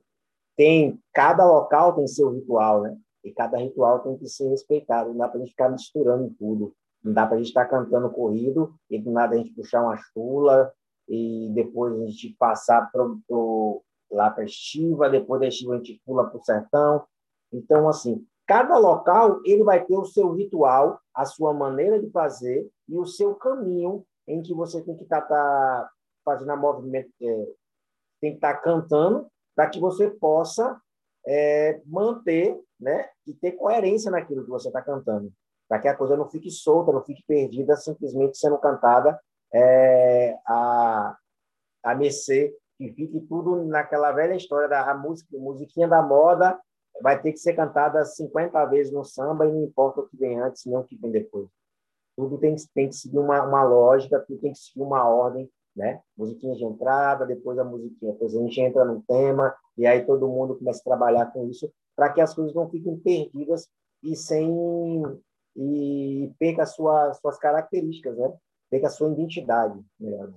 tem 0.56 1.00
cada 1.12 1.44
local 1.46 1.94
tem 1.94 2.06
seu 2.06 2.30
ritual, 2.30 2.82
né? 2.82 2.96
E 3.24 3.32
cada 3.32 3.58
ritual 3.58 4.00
tem 4.00 4.16
que 4.16 4.28
ser 4.28 4.48
respeitado. 4.48 5.10
Não 5.10 5.18
dá 5.18 5.28
para 5.28 5.36
a 5.36 5.40
gente 5.40 5.50
ficar 5.50 5.68
misturando 5.68 6.34
tudo. 6.38 6.74
Não 7.02 7.12
dá 7.12 7.26
para 7.26 7.36
a 7.36 7.38
gente 7.38 7.48
estar 7.48 7.66
cantando 7.66 8.10
corrido 8.10 8.74
e 8.88 8.98
do 8.98 9.10
nada 9.10 9.34
a 9.34 9.38
gente 9.38 9.54
puxar 9.54 9.82
uma 9.82 9.96
chula 9.96 10.72
e 11.08 11.50
depois 11.54 11.94
a 11.94 12.06
gente 12.06 12.34
passar 12.38 12.90
pro, 12.92 13.20
pro, 13.26 13.82
lá 14.10 14.30
para 14.30 14.42
a 14.42 14.46
estiva, 14.46 15.10
depois 15.10 15.40
da 15.40 15.48
estiva 15.48 15.74
a 15.74 15.76
gente 15.76 16.00
pula 16.04 16.28
para 16.28 16.38
o 16.38 16.44
sertão. 16.44 17.04
Então, 17.52 17.88
assim, 17.88 18.24
cada 18.46 18.78
local 18.78 19.40
ele 19.44 19.64
vai 19.64 19.84
ter 19.84 19.96
o 19.96 20.04
seu 20.04 20.32
ritual, 20.32 21.00
a 21.14 21.24
sua 21.24 21.52
maneira 21.52 22.00
de 22.00 22.10
fazer 22.10 22.68
e 22.88 22.96
o 22.96 23.04
seu 23.04 23.34
caminho 23.34 24.04
em 24.26 24.40
que 24.40 24.54
você 24.54 24.80
tem 24.82 24.96
que 24.96 25.02
estar 25.02 25.22
tá, 25.22 25.28
tá 25.28 25.90
fazendo 26.24 26.50
a 26.50 26.56
movimento, 26.56 27.10
é, 27.20 27.46
tem 28.20 28.30
que 28.30 28.36
estar 28.36 28.54
tá 28.54 28.60
cantando 28.60 29.26
para 29.54 29.68
que 29.68 29.80
você 29.80 30.08
possa 30.08 30.80
é, 31.26 31.80
manter 31.86 32.58
né, 32.80 33.08
e 33.26 33.34
ter 33.34 33.52
coerência 33.52 34.10
naquilo 34.10 34.44
que 34.44 34.50
você 34.50 34.68
está 34.68 34.82
cantando, 34.82 35.32
para 35.68 35.78
que 35.78 35.88
a 35.88 35.96
coisa 35.96 36.16
não 36.16 36.28
fique 36.28 36.50
solta, 36.50 36.92
não 36.92 37.02
fique 37.04 37.22
perdida, 37.26 37.76
simplesmente 37.76 38.38
sendo 38.38 38.58
cantada 38.58 39.18
é, 39.52 40.36
a, 40.46 41.16
a 41.84 41.94
mercê, 41.94 42.54
que 42.76 42.92
fique 42.92 43.20
tudo 43.20 43.64
naquela 43.64 44.10
velha 44.12 44.34
história 44.34 44.68
da 44.68 44.92
música, 44.94 45.28
musiquinha 45.38 45.86
da 45.86 46.02
moda, 46.02 46.58
vai 47.00 47.20
ter 47.20 47.32
que 47.32 47.38
ser 47.38 47.54
cantada 47.54 48.04
50 48.04 48.64
vezes 48.66 48.92
no 48.92 49.04
samba 49.04 49.46
e 49.46 49.52
não 49.52 49.62
importa 49.62 50.00
o 50.00 50.08
que 50.08 50.16
vem 50.16 50.40
antes, 50.40 50.64
nem 50.66 50.76
o 50.76 50.84
que 50.84 50.96
vem 50.96 51.10
depois. 51.10 51.48
Tudo 52.16 52.38
tem, 52.38 52.54
tem 52.74 52.88
que 52.88 52.96
seguir 52.96 53.18
uma, 53.18 53.42
uma 53.42 53.62
lógica, 53.62 54.20
tudo 54.20 54.40
tem 54.40 54.52
que 54.52 54.58
seguir 54.58 54.82
uma 54.82 55.08
ordem 55.08 55.50
né? 55.74 56.00
Musiquinha 56.16 56.54
de 56.54 56.64
entrada, 56.64 57.26
depois 57.26 57.58
a 57.58 57.64
musiquinha, 57.64 58.12
depois 58.12 58.34
a 58.34 58.38
gente 58.38 58.60
entra 58.60 58.84
no 58.84 59.02
tema 59.02 59.54
e 59.76 59.86
aí 59.86 60.04
todo 60.04 60.28
mundo 60.28 60.56
começa 60.56 60.80
a 60.80 60.84
trabalhar 60.84 61.26
com 61.26 61.48
isso 61.48 61.72
para 61.96 62.12
que 62.12 62.20
as 62.20 62.34
coisas 62.34 62.54
não 62.54 62.68
fiquem 62.70 62.96
perdidas 62.98 63.68
e 64.02 64.16
sem 64.16 64.50
e 65.54 66.32
perca 66.38 66.64
sua, 66.64 67.12
suas 67.14 67.38
características, 67.38 68.16
né? 68.16 68.32
Perca 68.70 68.86
a 68.86 68.90
sua 68.90 69.12
identidade, 69.12 69.78
melhor 70.00 70.32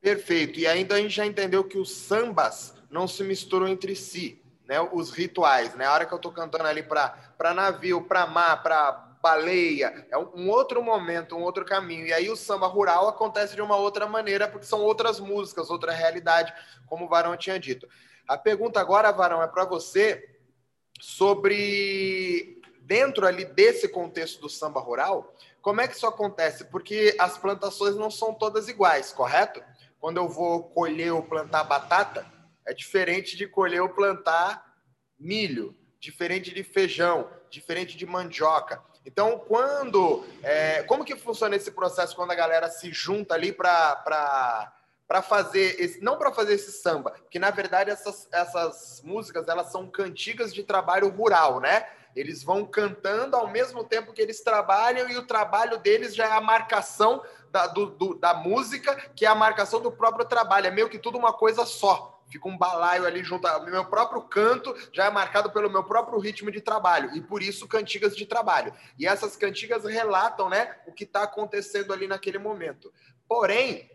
Perfeito. 0.00 0.60
E 0.60 0.66
ainda 0.66 0.94
a 0.94 0.98
gente 0.98 1.16
já 1.16 1.26
entendeu 1.26 1.64
que 1.64 1.78
os 1.78 1.90
sambas 1.90 2.74
não 2.90 3.08
se 3.08 3.24
misturam 3.24 3.66
entre 3.66 3.96
si, 3.96 4.40
né? 4.68 4.80
Os 4.80 5.10
rituais, 5.10 5.74
né? 5.74 5.86
A 5.86 5.92
hora 5.92 6.06
que 6.06 6.12
eu 6.12 6.16
estou 6.16 6.30
cantando 6.30 6.64
ali 6.64 6.82
para 6.82 7.54
navio, 7.54 8.02
para 8.02 8.26
mar, 8.26 8.62
para 8.62 9.13
baleia, 9.24 10.06
é 10.10 10.18
um 10.18 10.50
outro 10.50 10.82
momento, 10.82 11.34
um 11.34 11.42
outro 11.42 11.64
caminho. 11.64 12.06
E 12.06 12.12
aí 12.12 12.28
o 12.28 12.36
samba 12.36 12.66
rural 12.66 13.08
acontece 13.08 13.54
de 13.54 13.62
uma 13.62 13.74
outra 13.74 14.06
maneira, 14.06 14.46
porque 14.46 14.66
são 14.66 14.82
outras 14.82 15.18
músicas, 15.18 15.70
outra 15.70 15.92
realidade, 15.92 16.52
como 16.86 17.06
o 17.06 17.08
Varão 17.08 17.34
tinha 17.34 17.58
dito. 17.58 17.88
A 18.28 18.36
pergunta 18.36 18.78
agora, 18.78 19.10
Varão, 19.10 19.42
é 19.42 19.46
para 19.46 19.64
você 19.64 20.28
sobre 21.00 22.60
dentro 22.82 23.26
ali 23.26 23.46
desse 23.46 23.88
contexto 23.88 24.42
do 24.42 24.48
samba 24.50 24.78
rural, 24.78 25.34
como 25.62 25.80
é 25.80 25.88
que 25.88 25.96
isso 25.96 26.06
acontece? 26.06 26.66
Porque 26.66 27.16
as 27.18 27.38
plantações 27.38 27.96
não 27.96 28.10
são 28.10 28.34
todas 28.34 28.68
iguais, 28.68 29.10
correto? 29.10 29.64
Quando 29.98 30.18
eu 30.18 30.28
vou 30.28 30.64
colher 30.64 31.14
ou 31.14 31.22
plantar 31.22 31.64
batata, 31.64 32.30
é 32.66 32.74
diferente 32.74 33.38
de 33.38 33.48
colher 33.48 33.80
ou 33.80 33.88
plantar 33.88 34.62
milho, 35.18 35.74
diferente 35.98 36.52
de 36.52 36.62
feijão, 36.62 37.30
diferente 37.48 37.96
de 37.96 38.04
mandioca. 38.04 38.84
Então, 39.04 39.38
quando. 39.38 40.24
É, 40.42 40.82
como 40.84 41.04
que 41.04 41.16
funciona 41.16 41.56
esse 41.56 41.70
processo 41.70 42.16
quando 42.16 42.30
a 42.30 42.36
galera 42.36 42.70
se 42.70 42.92
junta 42.92 43.34
ali 43.34 43.52
para 43.52 44.72
para 45.06 45.20
fazer 45.20 45.78
esse, 45.78 46.02
não 46.02 46.16
para 46.16 46.32
fazer 46.32 46.54
esse 46.54 46.72
samba, 46.72 47.14
que 47.30 47.38
na 47.38 47.50
verdade 47.50 47.90
essas, 47.90 48.26
essas 48.32 49.02
músicas 49.04 49.46
elas 49.48 49.70
são 49.70 49.86
cantigas 49.86 50.52
de 50.52 50.64
trabalho 50.64 51.10
rural, 51.10 51.60
né? 51.60 51.86
Eles 52.16 52.42
vão 52.42 52.64
cantando 52.64 53.36
ao 53.36 53.48
mesmo 53.48 53.84
tempo 53.84 54.14
que 54.14 54.22
eles 54.22 54.40
trabalham 54.40 55.10
e 55.10 55.18
o 55.18 55.26
trabalho 55.26 55.78
deles 55.78 56.14
já 56.14 56.26
é 56.26 56.32
a 56.32 56.40
marcação 56.40 57.22
da, 57.50 57.66
do, 57.66 57.86
do, 57.86 58.14
da 58.14 58.32
música, 58.32 58.96
que 59.14 59.26
é 59.26 59.28
a 59.28 59.34
marcação 59.34 59.80
do 59.80 59.92
próprio 59.92 60.24
trabalho. 60.24 60.68
É 60.68 60.70
meio 60.70 60.88
que 60.88 60.98
tudo 60.98 61.18
uma 61.18 61.32
coisa 61.32 61.66
só 61.66 62.13
fica 62.30 62.48
um 62.48 62.56
balaio 62.56 63.06
ali 63.06 63.22
junto. 63.22 63.46
O 63.46 63.64
meu 63.64 63.84
próprio 63.86 64.22
canto 64.22 64.74
já 64.92 65.06
é 65.06 65.10
marcado 65.10 65.50
pelo 65.50 65.70
meu 65.70 65.84
próprio 65.84 66.18
ritmo 66.18 66.50
de 66.50 66.60
trabalho, 66.60 67.14
e 67.16 67.20
por 67.20 67.42
isso 67.42 67.68
cantigas 67.68 68.16
de 68.16 68.26
trabalho. 68.26 68.74
E 68.98 69.06
essas 69.06 69.36
cantigas 69.36 69.84
relatam 69.84 70.48
né, 70.48 70.76
o 70.86 70.92
que 70.92 71.04
está 71.04 71.22
acontecendo 71.22 71.92
ali 71.92 72.06
naquele 72.06 72.38
momento. 72.38 72.92
Porém, 73.28 73.90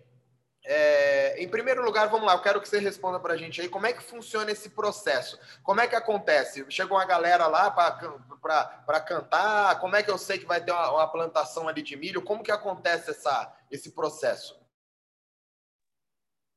é, 0.66 1.42
em 1.42 1.48
primeiro 1.48 1.84
lugar, 1.84 2.10
vamos 2.10 2.28
lá, 2.28 2.34
eu 2.34 2.42
quero 2.42 2.62
que 2.62 2.68
você 2.68 2.80
responda 2.80 3.20
para 3.20 3.34
a 3.34 3.38
gente 3.38 3.62
aí 3.62 3.70
como 3.70 3.88
é 3.88 3.94
que 3.94 4.04
funciona 4.04 4.52
esse 4.52 4.70
processo. 4.70 5.40
Como 5.64 5.82
é 5.82 5.88
que 5.88 5.96
acontece? 5.96 6.66
Chegou 6.70 6.98
uma 6.98 7.06
galera 7.06 7.48
lá 7.48 7.72
para 7.72 9.02
cantar, 9.02 9.80
como 9.80 9.96
é 9.96 10.04
que 10.04 10.12
eu 10.12 10.18
sei 10.18 10.38
que 10.38 10.46
vai 10.46 10.64
ter 10.64 10.72
uma, 10.72 10.92
uma, 10.92 11.12
plantação 11.12 11.68
ali 11.68 11.82
de 11.82 11.96
milho? 11.96 12.22
Como 12.22 12.44
que 12.44 12.52
acontece 12.52 13.10
essa, 13.10 13.52
esse 13.72 13.92
processo? 13.92 14.60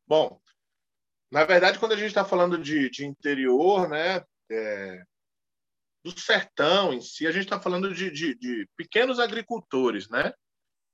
Bom, 0.06 0.41
na 1.32 1.44
verdade, 1.46 1.78
quando 1.78 1.92
a 1.92 1.96
gente 1.96 2.08
está 2.08 2.26
falando 2.26 2.58
de, 2.58 2.90
de, 2.90 3.06
interior, 3.06 3.88
né, 3.88 4.22
é, 4.50 5.02
do 6.04 6.18
sertão 6.20 6.92
em 6.92 7.00
si, 7.00 7.26
a 7.26 7.32
gente 7.32 7.44
está 7.44 7.58
falando 7.58 7.94
de, 7.94 8.10
de, 8.10 8.34
de, 8.34 8.68
pequenos 8.76 9.18
agricultores, 9.18 10.10
né, 10.10 10.34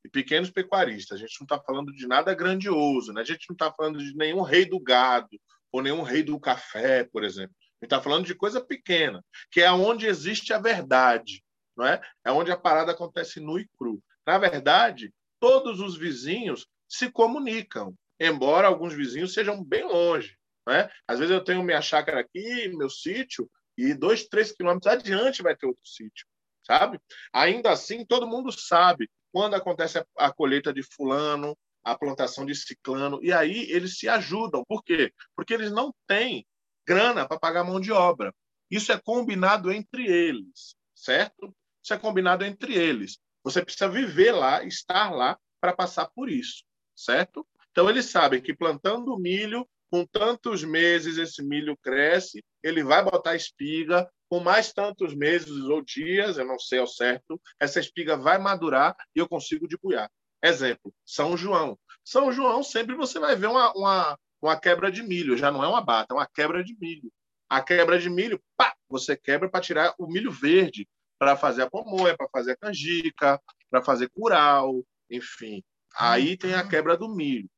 e 0.05 0.09
pequenos 0.09 0.49
pecuaristas. 0.49 1.19
A 1.19 1.21
gente 1.21 1.41
não 1.41 1.45
está 1.45 1.61
falando 1.61 1.93
de 1.93 2.07
nada 2.07 2.33
grandioso, 2.37 3.13
né? 3.13 3.23
A 3.23 3.25
gente 3.25 3.47
não 3.51 3.55
está 3.55 3.73
falando 3.73 3.99
de 3.99 4.17
nenhum 4.17 4.43
rei 4.43 4.65
do 4.65 4.79
gado 4.79 5.37
ou 5.73 5.83
nenhum 5.83 6.03
rei 6.03 6.23
do 6.23 6.39
café, 6.39 7.03
por 7.03 7.25
exemplo. 7.25 7.55
A 7.59 7.85
gente 7.85 7.93
está 7.93 8.01
falando 8.01 8.25
de 8.25 8.35
coisa 8.35 8.61
pequena, 8.61 9.25
que 9.51 9.61
é 9.61 9.73
onde 9.73 10.07
existe 10.07 10.53
a 10.53 10.61
verdade, 10.61 11.43
não 11.77 11.85
é? 11.85 12.01
É 12.25 12.31
onde 12.31 12.53
a 12.53 12.57
parada 12.57 12.93
acontece 12.93 13.41
nu 13.41 13.59
e 13.59 13.69
cru. 13.77 14.01
Na 14.25 14.39
verdade, 14.39 15.13
todos 15.41 15.81
os 15.81 15.97
vizinhos 15.97 16.65
se 16.89 17.11
comunicam 17.11 17.93
embora 18.21 18.67
alguns 18.67 18.95
vizinhos 18.95 19.33
sejam 19.33 19.63
bem 19.63 19.85
longe. 19.85 20.37
Né? 20.67 20.89
Às 21.07 21.19
vezes 21.19 21.35
eu 21.35 21.43
tenho 21.43 21.63
minha 21.63 21.81
chácara 21.81 22.21
aqui, 22.21 22.69
meu 22.77 22.91
sítio, 22.91 23.51
e 23.77 23.95
dois, 23.95 24.27
três 24.27 24.53
quilômetros 24.53 24.93
adiante 24.93 25.43
vai 25.43 25.57
ter 25.57 25.67
outro 25.67 25.87
sítio, 25.87 26.27
sabe? 26.67 27.01
Ainda 27.33 27.71
assim, 27.71 28.05
todo 28.05 28.27
mundo 28.27 28.51
sabe 28.53 29.09
quando 29.33 29.55
acontece 29.55 29.99
a, 29.99 30.07
a 30.17 30.33
colheita 30.33 30.73
de 30.73 30.83
fulano, 30.83 31.57
a 31.85 31.97
plantação 31.97 32.45
de 32.45 32.55
ciclano, 32.55 33.21
e 33.23 33.33
aí 33.33 33.71
eles 33.71 33.99
se 33.99 34.09
ajudam. 34.09 34.65
Por 34.67 34.83
quê? 34.83 35.13
Porque 35.35 35.55
eles 35.55 35.71
não 35.71 35.95
têm 36.07 36.47
grana 36.87 37.27
para 37.27 37.39
pagar 37.39 37.65
mão 37.65 37.81
de 37.81 37.93
obra. 37.93 38.35
Isso 38.71 38.93
é 38.93 39.01
combinado 39.01 39.73
entre 39.73 40.07
eles, 40.07 40.75
certo? 40.95 41.55
Isso 41.83 41.95
é 41.95 41.99
combinado 41.99 42.45
entre 42.45 42.75
eles. 42.75 43.19
Você 43.43 43.65
precisa 43.65 43.89
viver 43.89 44.33
lá, 44.33 44.65
estar 44.65 45.11
lá 45.11 45.39
para 45.61 45.73
passar 45.73 46.07
por 46.07 46.29
isso, 46.29 46.65
certo? 46.95 47.47
Então, 47.71 47.89
eles 47.89 48.07
sabem 48.07 48.41
que 48.41 48.55
plantando 48.55 49.19
milho, 49.19 49.69
com 49.91 50.05
tantos 50.05 50.65
meses 50.65 51.17
esse 51.17 51.43
milho 51.43 51.77
cresce, 51.77 52.45
ele 52.63 52.83
vai 52.83 53.03
botar 53.03 53.35
espiga, 53.35 54.09
com 54.29 54.41
mais 54.41 54.73
tantos 54.73 55.15
meses 55.15 55.63
ou 55.65 55.83
dias, 55.83 56.37
eu 56.37 56.45
não 56.45 56.59
sei 56.59 56.79
ao 56.79 56.87
certo, 56.87 57.41
essa 57.59 57.81
espiga 57.81 58.17
vai 58.17 58.39
madurar 58.39 58.95
e 59.15 59.19
eu 59.19 59.29
consigo 59.29 59.67
debuiar. 59.67 60.11
Exemplo, 60.43 60.93
São 61.05 61.37
João. 61.37 61.79
São 62.05 62.31
João 62.31 62.63
sempre 62.63 62.95
você 62.95 63.19
vai 63.19 63.35
ver 63.35 63.47
uma, 63.47 63.73
uma, 63.73 64.19
uma 64.41 64.61
quebra 64.61 64.93
de 64.93 65.03
milho, 65.03 65.37
já 65.37 65.51
não 65.51 65.65
é 65.65 65.69
uma 65.69 65.81
bata, 65.81 66.13
é 66.13 66.17
uma 66.17 66.27
quebra 66.27 66.63
de 66.63 66.77
milho. 66.79 67.11
A 67.49 67.63
quebra 67.63 67.99
de 67.99 68.11
milho, 68.11 68.41
pá, 68.57 68.75
você 68.89 69.17
quebra 69.17 69.49
para 69.49 69.61
tirar 69.63 69.95
o 69.99 70.07
milho 70.07 70.31
verde, 70.31 70.87
para 71.19 71.37
fazer 71.37 71.63
a 71.63 71.71
pamonha, 71.71 72.17
para 72.17 72.29
fazer 72.29 72.53
a 72.53 72.57
canjica, 72.57 73.41
para 73.71 73.83
fazer 73.83 74.11
curau, 74.11 74.85
enfim. 75.11 75.63
Aí 75.97 76.37
tem 76.37 76.55
a 76.55 76.67
quebra 76.67 76.97
do 76.97 77.09
milho. 77.09 77.49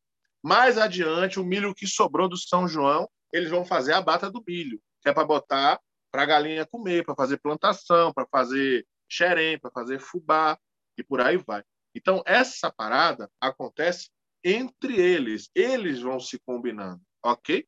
Mais 0.43 0.79
adiante, 0.79 1.39
o 1.39 1.45
milho 1.45 1.75
que 1.75 1.87
sobrou 1.87 2.29
do 2.29 2.37
São 2.37 2.67
João, 2.67 3.09
eles 3.33 3.51
vão 3.51 3.65
fazer 3.65 3.93
a 3.93 4.01
bata 4.01 4.31
do 4.31 4.43
milho, 4.47 4.81
que 5.03 5.09
é 5.09 5.13
para 5.13 5.25
botar 5.25 5.81
para 6.11 6.23
a 6.23 6.27
galinha 6.27 6.67
comer, 6.67 7.05
para 7.05 7.15
fazer 7.15 7.39
plantação, 7.39 8.13
para 8.13 8.27
fazer 8.27 8.87
xerém, 9.09 9.59
para 9.59 9.71
fazer 9.71 10.01
fubá 10.01 10.59
e 10.97 11.05
por 11.05 11.21
aí 11.21 11.37
vai. 11.37 11.63
Então, 11.95 12.23
essa 12.27 12.71
parada 12.71 13.31
acontece 13.41 14.11
entre 14.43 15.01
eles. 15.01 15.51
Eles 15.55 16.01
vão 16.01 16.19
se 16.19 16.39
combinando, 16.41 17.01
ok? 17.25 17.67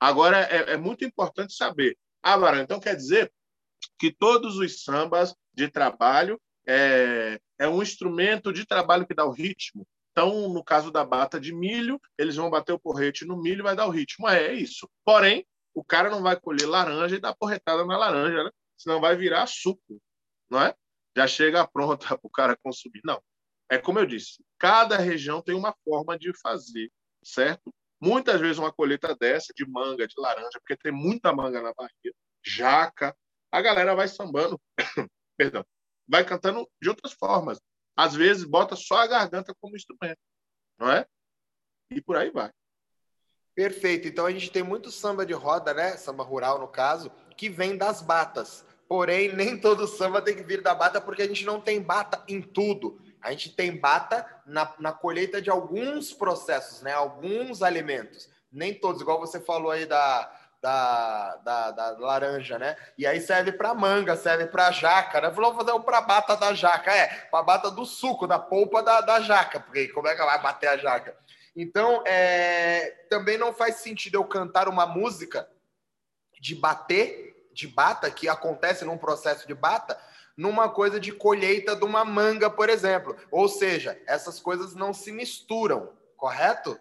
Agora, 0.00 0.38
é, 0.38 0.72
é 0.72 0.76
muito 0.76 1.04
importante 1.04 1.54
saber. 1.54 1.96
Ah, 2.22 2.36
Varão, 2.36 2.60
então 2.60 2.80
quer 2.80 2.96
dizer 2.96 3.32
que 3.98 4.12
todos 4.12 4.56
os 4.56 4.82
sambas 4.84 5.34
de 5.52 5.68
trabalho 5.68 6.40
é, 6.66 7.40
é 7.58 7.68
um 7.68 7.82
instrumento 7.82 8.52
de 8.52 8.64
trabalho 8.64 9.06
que 9.06 9.14
dá 9.14 9.24
o 9.24 9.32
ritmo? 9.32 9.86
Então, 10.12 10.48
no 10.50 10.62
caso 10.62 10.90
da 10.90 11.04
bata 11.04 11.40
de 11.40 11.54
milho, 11.54 11.98
eles 12.18 12.36
vão 12.36 12.50
bater 12.50 12.72
o 12.72 12.78
porrete 12.78 13.24
no 13.24 13.40
milho 13.40 13.60
e 13.60 13.62
vai 13.62 13.74
dar 13.74 13.86
o 13.86 13.90
ritmo. 13.90 14.28
É, 14.28 14.48
é 14.48 14.54
isso. 14.54 14.88
Porém, 15.04 15.46
o 15.74 15.82
cara 15.82 16.10
não 16.10 16.22
vai 16.22 16.38
colher 16.38 16.68
laranja 16.68 17.16
e 17.16 17.20
dar 17.20 17.34
porretada 17.34 17.84
na 17.84 17.96
laranja, 17.96 18.44
né? 18.44 18.50
Senão 18.76 19.00
vai 19.00 19.16
virar 19.16 19.46
suco, 19.46 20.00
não 20.50 20.60
é? 20.60 20.74
Já 21.16 21.26
chega 21.26 21.66
pronta 21.66 22.06
para 22.08 22.18
o 22.22 22.30
cara 22.30 22.56
consumir. 22.62 23.00
Não. 23.04 23.22
É 23.70 23.78
como 23.78 23.98
eu 23.98 24.06
disse, 24.06 24.44
cada 24.58 24.98
região 24.98 25.40
tem 25.40 25.54
uma 25.54 25.74
forma 25.82 26.18
de 26.18 26.30
fazer, 26.42 26.90
certo? 27.24 27.72
Muitas 27.98 28.38
vezes 28.38 28.58
uma 28.58 28.72
colheita 28.72 29.14
dessa, 29.14 29.52
de 29.56 29.64
manga, 29.66 30.06
de 30.06 30.14
laranja, 30.18 30.58
porque 30.58 30.76
tem 30.76 30.92
muita 30.92 31.32
manga 31.32 31.62
na 31.62 31.72
Bahia, 31.72 32.12
jaca, 32.44 33.16
a 33.50 33.62
galera 33.62 33.94
vai 33.94 34.08
sambando, 34.08 34.60
perdão, 35.38 35.64
vai 36.06 36.24
cantando 36.24 36.68
de 36.82 36.88
outras 36.90 37.12
formas 37.14 37.58
às 37.96 38.14
vezes 38.14 38.44
bota 38.44 38.76
só 38.76 38.96
a 38.96 39.06
garganta 39.06 39.54
como 39.60 39.76
instrumento, 39.76 40.18
não 40.78 40.90
é? 40.90 41.06
E 41.90 42.00
por 42.00 42.16
aí 42.16 42.30
vai. 42.30 42.50
Perfeito. 43.54 44.08
Então 44.08 44.26
a 44.26 44.30
gente 44.30 44.50
tem 44.50 44.62
muito 44.62 44.90
samba 44.90 45.26
de 45.26 45.32
roda, 45.32 45.74
né? 45.74 45.96
Samba 45.96 46.24
rural, 46.24 46.58
no 46.58 46.68
caso, 46.68 47.10
que 47.36 47.48
vem 47.48 47.76
das 47.76 48.00
batas. 48.00 48.64
Porém, 48.88 49.34
nem 49.34 49.58
todo 49.58 49.86
samba 49.86 50.22
tem 50.22 50.34
que 50.34 50.42
vir 50.42 50.62
da 50.62 50.74
bata, 50.74 51.00
porque 51.00 51.22
a 51.22 51.26
gente 51.26 51.44
não 51.44 51.60
tem 51.60 51.80
bata 51.80 52.22
em 52.28 52.40
tudo. 52.40 53.00
A 53.20 53.30
gente 53.30 53.54
tem 53.54 53.76
bata 53.76 54.26
na, 54.46 54.74
na 54.78 54.92
colheita 54.92 55.40
de 55.40 55.50
alguns 55.50 56.12
processos, 56.12 56.82
né? 56.82 56.92
Alguns 56.92 57.62
alimentos. 57.62 58.28
Nem 58.50 58.74
todos, 58.74 59.00
igual 59.00 59.18
você 59.18 59.40
falou 59.40 59.70
aí 59.70 59.86
da, 59.86 60.30
da, 60.62 61.36
da, 61.38 61.70
da 61.72 61.90
laranja, 61.98 62.56
né? 62.56 62.76
E 62.96 63.04
aí 63.04 63.20
serve 63.20 63.50
para 63.50 63.74
manga, 63.74 64.16
serve 64.16 64.46
para 64.46 64.70
jaca, 64.70 65.20
né? 65.20 65.28
Vamos 65.28 65.56
fazer 65.56 65.72
o 65.72 65.80
para 65.80 66.00
bata 66.00 66.36
da 66.36 66.54
jaca, 66.54 66.94
é, 66.94 67.08
para 67.08 67.42
bata 67.42 67.68
do 67.68 67.84
suco, 67.84 68.28
da 68.28 68.38
polpa 68.38 68.80
da, 68.80 69.00
da 69.00 69.20
jaca, 69.20 69.58
porque 69.58 69.88
como 69.88 70.06
é 70.06 70.14
que 70.14 70.24
vai 70.24 70.40
bater 70.40 70.68
a 70.68 70.76
jaca? 70.76 71.16
Então, 71.56 72.02
é, 72.06 72.90
também 73.10 73.36
não 73.36 73.52
faz 73.52 73.76
sentido 73.76 74.14
eu 74.14 74.24
cantar 74.24 74.68
uma 74.68 74.86
música 74.86 75.48
de 76.40 76.54
bater, 76.54 77.48
de 77.52 77.66
bata, 77.66 78.08
que 78.08 78.28
acontece 78.28 78.84
num 78.84 78.96
processo 78.96 79.46
de 79.48 79.54
bata, 79.54 79.98
numa 80.36 80.68
coisa 80.68 81.00
de 81.00 81.10
colheita 81.10 81.74
de 81.74 81.84
uma 81.84 82.04
manga, 82.04 82.48
por 82.48 82.70
exemplo. 82.70 83.16
Ou 83.32 83.48
seja, 83.48 84.00
essas 84.06 84.38
coisas 84.38 84.76
não 84.76 84.94
se 84.94 85.10
misturam, 85.10 85.92
correto? 86.16 86.78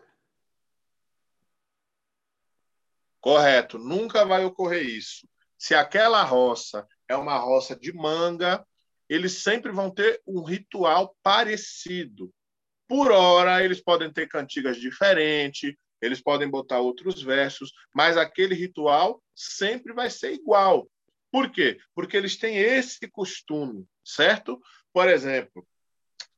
Correto, 3.21 3.77
nunca 3.77 4.25
vai 4.25 4.43
ocorrer 4.43 4.83
isso. 4.83 5.27
Se 5.57 5.75
aquela 5.75 6.23
roça 6.23 6.87
é 7.07 7.15
uma 7.15 7.37
roça 7.37 7.75
de 7.75 7.93
manga, 7.93 8.65
eles 9.07 9.43
sempre 9.43 9.71
vão 9.71 9.91
ter 9.91 10.19
um 10.25 10.41
ritual 10.43 11.15
parecido. 11.21 12.33
Por 12.87 13.11
hora, 13.11 13.63
eles 13.63 13.79
podem 13.79 14.11
ter 14.11 14.27
cantigas 14.27 14.77
diferentes, 14.77 15.75
eles 16.01 16.19
podem 16.19 16.49
botar 16.49 16.79
outros 16.79 17.21
versos, 17.21 17.71
mas 17.93 18.17
aquele 18.17 18.55
ritual 18.55 19.21
sempre 19.35 19.93
vai 19.93 20.09
ser 20.09 20.33
igual. 20.33 20.89
Por 21.31 21.51
quê? 21.51 21.79
Porque 21.93 22.17
eles 22.17 22.37
têm 22.37 22.57
esse 22.57 23.07
costume, 23.07 23.85
certo? 24.03 24.59
Por 24.91 25.07
exemplo, 25.07 25.65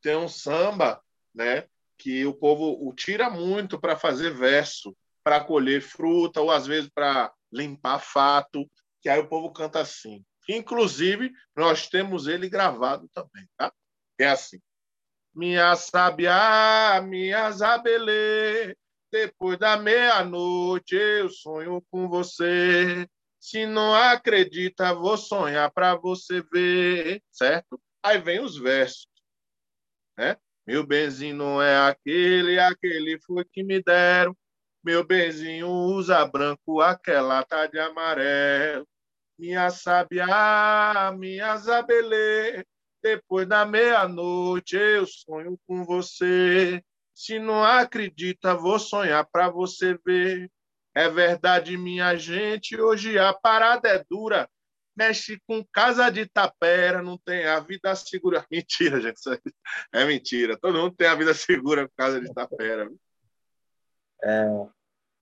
tem 0.01 0.17
um 0.17 0.27
samba, 0.27 1.01
né, 1.33 1.65
que 1.97 2.25
o 2.25 2.33
povo 2.33 2.77
o 2.85 2.93
tira 2.93 3.29
muito 3.29 3.79
para 3.79 3.97
fazer 3.97 4.33
verso 4.33 4.95
para 5.23 5.43
colher 5.43 5.81
fruta 5.81 6.41
ou 6.41 6.51
às 6.51 6.67
vezes 6.67 6.89
para 6.93 7.33
limpar 7.51 7.99
fato, 7.99 8.69
que 9.01 9.09
aí 9.09 9.19
o 9.19 9.27
povo 9.27 9.51
canta 9.51 9.79
assim. 9.79 10.23
Inclusive, 10.49 11.31
nós 11.55 11.88
temos 11.88 12.27
ele 12.27 12.49
gravado 12.49 13.09
também, 13.13 13.47
tá? 13.57 13.71
É 14.19 14.27
assim. 14.27 14.59
Minha 15.33 15.75
sabiá, 15.75 17.01
minha 17.03 17.49
zabelê, 17.51 18.75
depois 19.12 19.57
da 19.57 19.77
meia-noite 19.77 20.95
eu 20.95 21.29
sonho 21.29 21.83
com 21.89 22.07
você. 22.07 23.07
Se 23.39 23.65
não 23.65 23.93
acredita, 23.93 24.93
vou 24.93 25.17
sonhar 25.17 25.71
para 25.71 25.95
você 25.95 26.41
ver, 26.51 27.21
certo? 27.31 27.79
Aí 28.01 28.19
vem 28.19 28.39
os 28.39 28.57
versos, 28.57 29.07
né? 30.17 30.38
Meu 30.65 30.86
benzinho 30.86 31.36
não 31.36 31.62
é 31.62 31.89
aquele, 31.89 32.57
aquele 32.57 33.19
foi 33.21 33.43
que 33.45 33.63
me 33.63 33.81
deram. 33.81 34.36
Meu 34.83 35.03
benzinho 35.03 35.69
usa 35.69 36.25
branco, 36.25 36.81
aquela 36.81 37.41
tá 37.43 37.67
de 37.67 37.79
amarelo. 37.79 38.85
Minha 39.39 39.69
sabiá, 39.69 41.13
minha 41.17 41.55
zabelê, 41.57 42.65
depois 43.01 43.47
da 43.47 43.65
meia-noite 43.65 44.75
eu 44.75 45.05
sonho 45.05 45.57
com 45.65 45.85
você. 45.85 46.83
Se 47.15 47.39
não 47.39 47.63
acredita, 47.63 48.55
vou 48.55 48.77
sonhar 48.77 49.25
para 49.31 49.49
você 49.49 49.97
ver. 50.05 50.51
É 50.95 51.09
verdade, 51.09 51.77
minha 51.77 52.15
gente, 52.17 52.79
hoje 52.79 53.17
a 53.17 53.33
parada 53.33 53.87
é 53.89 54.03
dura. 54.09 54.49
Mexe 54.95 55.39
com 55.47 55.65
casa 55.71 56.09
de 56.11 56.27
tapera, 56.27 57.01
não 57.01 57.17
tem 57.17 57.45
a 57.45 57.59
vida 57.59 57.95
segura. 57.95 58.45
Mentira, 58.51 59.01
gente. 59.01 59.19
É 59.93 60.05
mentira. 60.05 60.57
Todo 60.59 60.77
mundo 60.77 60.95
tem 60.95 61.07
a 61.07 61.15
vida 61.15 61.33
segura 61.33 61.87
com 61.87 61.93
casa 61.97 62.21
de 62.21 62.31
tapera. 62.33 62.89
É, 64.23 64.67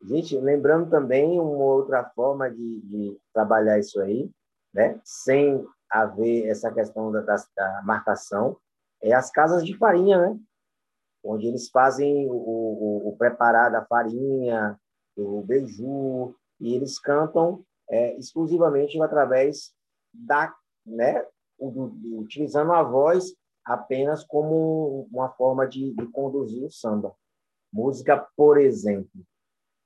gente, 0.04 0.38
lembrando 0.38 0.90
também 0.90 1.40
uma 1.40 1.64
outra 1.64 2.04
forma 2.16 2.50
de, 2.50 2.82
de, 2.82 3.20
trabalhar 3.34 3.80
isso 3.80 4.00
aí, 4.00 4.30
né? 4.74 5.00
sem 5.04 5.66
haver 5.90 6.48
essa 6.48 6.72
questão 6.72 7.12
da, 7.12 7.22
da, 7.22 7.36
da 7.56 7.82
marcação, 7.84 8.58
é 9.02 9.14
as 9.14 9.32
casas 9.32 9.66
de 9.66 9.76
farinha, 9.78 10.20
né? 10.22 10.40
onde 11.24 11.48
eles 11.48 11.70
fazem 11.70 12.28
o, 12.30 12.34
o, 12.34 13.10
o 13.10 13.18
preparar 13.18 13.72
da 13.72 13.86
farinha, 13.86 14.80
o 15.16 15.42
beiju, 15.42 16.36
e 16.60 16.76
eles 16.76 17.00
cantam 17.00 17.64
é, 17.90 18.18
exclusivamente 18.18 19.02
através 19.02 19.74
da, 20.14 20.54
né, 20.86 21.26
utilizando 21.60 22.72
a 22.72 22.84
voz 22.84 23.36
apenas 23.64 24.24
como 24.24 25.08
uma 25.12 25.30
forma 25.30 25.68
de, 25.68 25.94
de 25.94 26.08
conduzir 26.08 26.64
o 26.64 26.72
samba. 26.72 27.16
Música, 27.72 28.28
por 28.36 28.60
exemplo, 28.60 29.10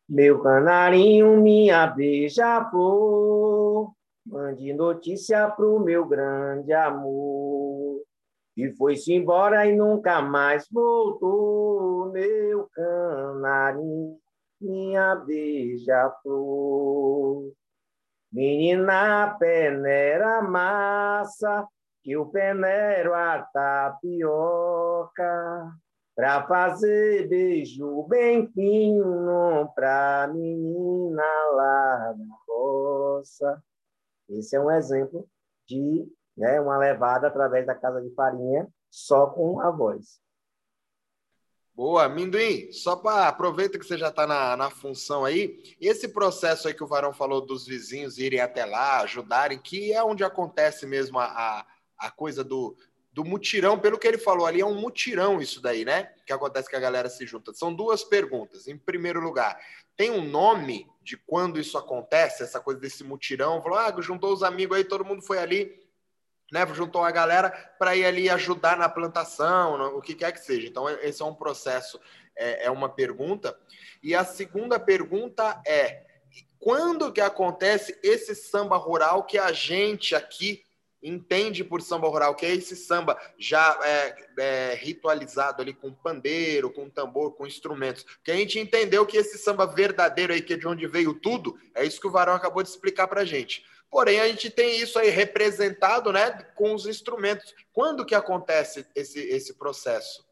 meu 0.08 0.42
canarinho, 0.42 1.38
minha 1.38 1.88
beija-flor, 1.88 3.92
mande 4.26 4.74
notícia 4.74 5.50
pro 5.52 5.80
meu 5.80 6.06
grande 6.06 6.74
amor. 6.74 8.02
E 8.58 8.72
foi-se 8.72 9.14
embora 9.14 9.68
e 9.68 9.76
nunca 9.76 10.22
mais 10.22 10.68
voltou, 10.72 12.12
meu 12.12 12.70
canarinho, 12.74 14.18
minha 14.62 15.16
beija-flor. 15.16 17.52
Menina, 18.32 19.36
peneira 19.40 20.42
massa, 20.42 21.68
que 22.04 22.12
eu 22.12 22.26
peneiro 22.28 23.14
a 23.14 23.42
tapioca, 23.54 25.24
pra 26.16 26.48
fazer 26.48 27.28
beijo 27.28 28.04
bem 28.04 28.48
fino 28.54 29.70
pra 29.76 30.32
menina 30.34 31.24
lá 31.52 32.14
da 32.14 32.36
roça. 32.48 33.64
Esse 34.30 34.56
é 34.56 34.60
um 34.60 34.72
exemplo 34.72 35.28
de 35.68 36.08
né, 36.38 36.60
uma 36.60 36.78
levada 36.78 37.28
através 37.28 37.66
da 37.66 37.76
casa 37.76 38.02
de 38.02 38.14
farinha, 38.16 38.68
só 38.90 39.28
com 39.28 39.60
a 39.60 39.70
voz. 39.70 40.20
Boa, 41.74 42.08
Minduim, 42.08 42.72
só 42.72 42.96
para 42.96 43.28
aproveita 43.28 43.78
que 43.78 43.86
você 43.86 43.98
já 43.98 44.08
está 44.08 44.26
na, 44.26 44.56
na 44.56 44.70
função 44.70 45.26
aí, 45.26 45.76
esse 45.80 46.08
processo 46.08 46.70
aí 46.70 46.74
que 46.74 46.84
o 46.84 46.88
Varão 46.88 47.12
falou 47.12 47.46
dos 47.46 47.68
vizinhos 47.68 48.18
irem 48.18 48.40
até 48.40 48.64
lá, 48.64 49.02
ajudarem, 49.02 49.60
que 49.60 49.92
é 49.92 50.02
onde 50.02 50.24
acontece 50.24 50.88
mesmo 50.88 51.20
a, 51.20 51.26
a, 51.26 51.66
a 51.98 52.12
coisa 52.12 52.46
do, 52.46 52.78
do 53.16 53.24
mutirão, 53.24 53.80
pelo 53.80 53.98
que 53.98 54.06
ele 54.06 54.18
falou 54.18 54.46
ali, 54.46 54.60
é 54.60 54.66
um 54.66 54.76
mutirão 54.76 55.42
isso 55.42 55.62
daí, 55.62 55.86
né? 55.86 56.12
Que 56.26 56.34
acontece 56.34 56.70
que 56.70 56.76
a 56.76 56.82
galera 56.82 57.08
se 57.08 57.26
junta. 57.26 57.54
São 57.54 57.74
duas 57.74 58.04
perguntas. 58.04 58.68
Em 58.68 58.78
primeiro 58.78 59.22
lugar, 59.22 59.58
tem 59.96 60.12
um 60.12 60.22
nome 60.22 60.86
de 61.02 61.16
quando 61.16 61.58
isso 61.58 61.78
acontece, 61.78 62.44
essa 62.44 62.60
coisa 62.60 62.78
desse 62.78 63.06
mutirão? 63.06 63.62
Falou, 63.62 63.78
ah, 63.78 63.96
juntou 64.02 64.34
os 64.34 64.44
amigos 64.44 64.76
aí, 64.76 64.84
todo 64.84 65.06
mundo 65.06 65.22
foi 65.22 65.40
ali 65.40 65.82
né, 66.52 66.68
juntou 66.74 67.04
a 67.04 67.10
galera 67.10 67.50
para 67.80 67.96
ir 67.96 68.06
ali 68.06 68.30
ajudar 68.30 68.78
na 68.78 68.90
plantação, 68.90 69.98
o 69.98 70.02
que 70.02 70.14
quer 70.14 70.34
que 70.34 70.40
seja. 70.40 70.68
Então, 70.68 70.90
esse 70.90 71.22
é 71.22 71.26
um 71.26 71.34
processo, 71.34 72.00
é, 72.36 72.66
é 72.66 72.70
uma 72.70 72.90
pergunta. 72.90 73.58
E 74.04 74.14
a 74.14 74.26
segunda 74.26 74.78
pergunta 74.78 75.62
é: 75.66 76.04
quando 76.60 77.14
que 77.14 77.22
acontece 77.22 77.98
esse 78.04 78.36
samba 78.36 78.76
rural 78.76 79.24
que 79.24 79.38
a 79.38 79.54
gente 79.54 80.14
aqui 80.14 80.65
entende 81.06 81.64
por 81.64 81.82
samba 81.82 82.08
rural, 82.08 82.36
que 82.36 82.46
é 82.46 82.54
esse 82.54 82.76
samba 82.76 83.18
já 83.38 83.80
é, 83.84 84.28
é, 84.40 84.74
ritualizado 84.74 85.62
ali 85.62 85.74
com 85.74 85.94
pandeiro, 85.94 86.72
com 86.72 86.90
tambor, 86.90 87.36
com 87.36 87.46
instrumentos. 87.46 88.06
Que 88.24 88.32
a 88.32 88.36
gente 88.36 88.60
entendeu 88.60 89.06
que 89.06 89.18
esse 89.18 89.38
samba 89.38 89.68
verdadeiro 89.68 90.34
aí, 90.34 90.42
que 90.42 90.54
é 90.54 90.58
de 90.58 90.68
onde 90.68 90.88
veio 90.88 91.14
tudo, 91.14 91.56
é 91.76 91.86
isso 91.86 92.02
que 92.02 92.08
o 92.08 92.12
Varão 92.12 92.34
acabou 92.34 92.64
de 92.64 92.70
explicar 92.70 93.08
para 93.08 93.24
gente. 93.24 93.64
Porém, 93.90 94.20
a 94.20 94.28
gente 94.28 94.50
tem 94.50 94.80
isso 94.80 94.98
aí 94.98 95.10
representado 95.10 96.12
né, 96.12 96.32
com 96.56 96.74
os 96.74 96.88
instrumentos. 96.88 97.54
Quando 97.72 98.06
que 98.06 98.16
acontece 98.16 98.86
esse, 98.96 99.20
esse 99.20 99.54
processo? 99.58 100.26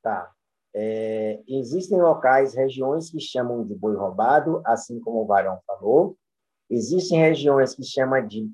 Tá. 0.00 0.32
É, 0.72 1.42
existem 1.48 2.00
locais, 2.00 2.54
regiões 2.54 3.10
que 3.10 3.20
chamam 3.20 3.64
de 3.64 3.74
boi 3.74 3.96
roubado, 3.96 4.62
assim 4.64 5.00
como 5.00 5.22
o 5.22 5.26
Varão 5.26 5.58
falou. 5.66 6.16
Existem 6.70 7.18
regiões 7.18 7.74
que 7.74 7.82
chamam 7.82 8.24
de 8.24 8.48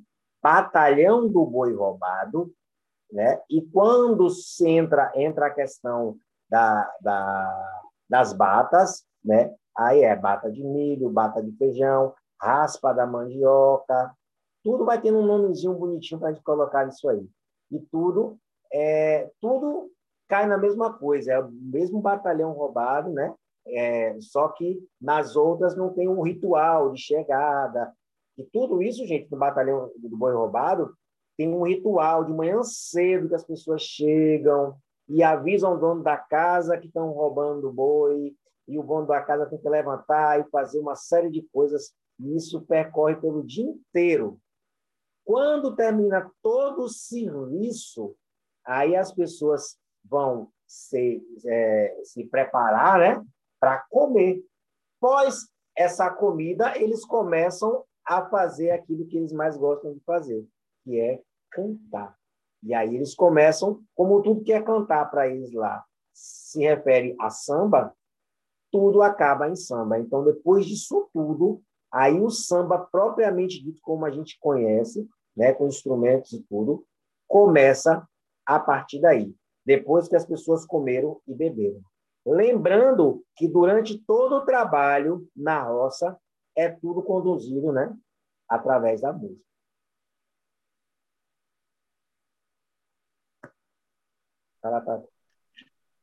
batalhão 0.47 1.29
do 1.29 1.45
boi 1.45 1.75
roubado, 1.75 2.53
né? 3.11 3.41
E 3.51 3.61
quando 3.61 4.31
se 4.31 4.65
entra, 4.69 5.11
entra 5.17 5.47
a 5.47 5.51
questão 5.51 6.17
da, 6.49 6.89
da, 7.01 7.83
das 8.09 8.33
batas, 8.33 9.05
né? 9.25 9.53
Aí 9.77 10.05
é 10.05 10.15
bata 10.15 10.49
de 10.49 10.63
milho, 10.63 11.11
bata 11.11 11.43
de 11.43 11.51
feijão, 11.57 12.15
raspa 12.41 12.93
da 12.93 13.05
mandioca, 13.05 14.15
tudo 14.63 14.85
vai 14.85 15.01
tendo 15.01 15.19
um 15.19 15.27
nomezinho 15.27 15.75
bonitinho 15.75 16.21
para 16.21 16.29
a 16.29 16.33
gente 16.33 16.45
colocar 16.45 16.87
isso 16.87 17.09
aí. 17.09 17.29
E 17.73 17.81
tudo 17.91 18.39
é 18.73 19.29
tudo 19.41 19.91
cai 20.29 20.47
na 20.47 20.57
mesma 20.57 20.93
coisa, 20.93 21.33
é 21.33 21.41
o 21.41 21.51
mesmo 21.51 22.01
batalhão 22.01 22.53
roubado, 22.53 23.11
né? 23.11 23.35
É, 23.67 24.17
só 24.21 24.47
que 24.51 24.79
nas 25.01 25.35
outras 25.35 25.77
não 25.77 25.93
tem 25.93 26.09
um 26.09 26.23
ritual 26.23 26.93
de 26.93 27.01
chegada. 27.01 27.93
E 28.37 28.45
tudo 28.45 28.83
isso, 28.83 29.07
gente, 29.07 29.31
no 29.31 29.39
batalhão 29.39 29.91
do 29.97 30.17
boi 30.17 30.35
roubado, 30.35 30.95
tem 31.37 31.49
um 31.49 31.63
ritual 31.63 32.25
de 32.25 32.33
manhã 32.33 32.63
cedo 32.63 33.29
que 33.29 33.35
as 33.35 33.45
pessoas 33.45 33.83
chegam 33.83 34.77
e 35.09 35.23
avisam 35.23 35.75
o 35.75 35.79
dono 35.79 36.03
da 36.03 36.17
casa 36.17 36.79
que 36.79 36.87
estão 36.87 37.11
roubando 37.11 37.69
o 37.69 37.73
boi, 37.73 38.35
e 38.69 38.79
o 38.79 38.83
dono 38.83 39.07
da 39.07 39.23
casa 39.23 39.47
tem 39.47 39.59
que 39.59 39.69
levantar 39.69 40.41
e 40.41 40.51
fazer 40.51 40.81
uma 40.81 40.97
série 40.97 41.31
de 41.31 41.43
coisas 41.53 41.95
e 42.19 42.35
isso 42.35 42.63
percorre 42.63 43.17
pelo 43.17 43.45
dia 43.45 43.65
inteiro. 43.65 44.41
Quando 45.25 45.77
termina 45.77 46.31
todo 46.43 46.83
o 46.83 46.89
serviço, 46.89 48.17
aí 48.65 48.97
as 48.97 49.13
pessoas 49.13 49.77
vão 50.05 50.51
se, 50.67 51.23
é, 51.45 52.01
se 52.05 52.25
preparar 52.25 52.99
né, 52.99 53.25
para 53.61 53.85
comer. 53.91 54.43
Após 55.01 55.49
essa 55.77 56.11
comida, 56.11 56.77
eles 56.79 57.05
começam 57.05 57.85
a 58.07 58.25
fazer 58.29 58.71
aquilo 58.71 59.07
que 59.07 59.17
eles 59.17 59.33
mais 59.33 59.57
gostam 59.57 59.93
de 59.93 60.01
fazer, 60.01 60.47
que 60.85 60.99
é 60.99 61.21
cantar. 61.51 62.17
E 62.63 62.73
aí 62.75 62.95
eles 62.95 63.15
começam, 63.15 63.83
como 63.95 64.23
tudo 64.23 64.43
que 64.43 64.53
é 64.53 64.63
cantar 64.63 65.11
para 65.11 65.29
eles 65.29 65.53
lá 65.53 65.85
se 66.13 66.61
refere 66.61 67.15
a 67.21 67.29
samba, 67.29 67.95
tudo 68.73 69.03
acaba 69.03 69.49
em 69.49 69.57
samba. 69.57 69.99
Então, 69.99 70.25
depois 70.25 70.65
disso 70.65 71.09
tudo, 71.13 71.63
Aí 71.97 72.21
o 72.21 72.29
samba, 72.29 72.79
propriamente 72.79 73.63
dito, 73.63 73.81
como 73.81 74.05
a 74.05 74.11
gente 74.11 74.39
conhece, 74.39 75.09
né, 75.37 75.53
com 75.53 75.67
instrumentos 75.67 76.33
e 76.33 76.43
tudo, 76.43 76.85
começa 77.27 78.07
a 78.45 78.59
partir 78.59 79.01
daí, 79.01 79.35
depois 79.65 80.09
que 80.09 80.17
as 80.17 80.27
pessoas 80.27 80.67
comeram 80.67 81.21
e 81.27 81.35
beberam. 81.35 81.81
Lembrando 82.27 83.25
que 83.37 83.49
durante 83.49 83.99
todo 84.05 84.37
o 84.37 84.45
trabalho 84.45 85.27
na 85.35 85.63
roça 85.63 86.19
é 86.57 86.71
tudo 86.71 87.03
conduzido 87.03 87.73
né, 87.73 87.95
através 88.49 89.03
da 89.03 89.13
música. 89.13 89.45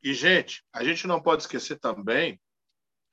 E, 0.01 0.13
gente, 0.13 0.63
a 0.71 0.83
gente 0.83 1.07
não 1.07 1.21
pode 1.21 1.43
esquecer 1.43 1.79
também 1.79 2.39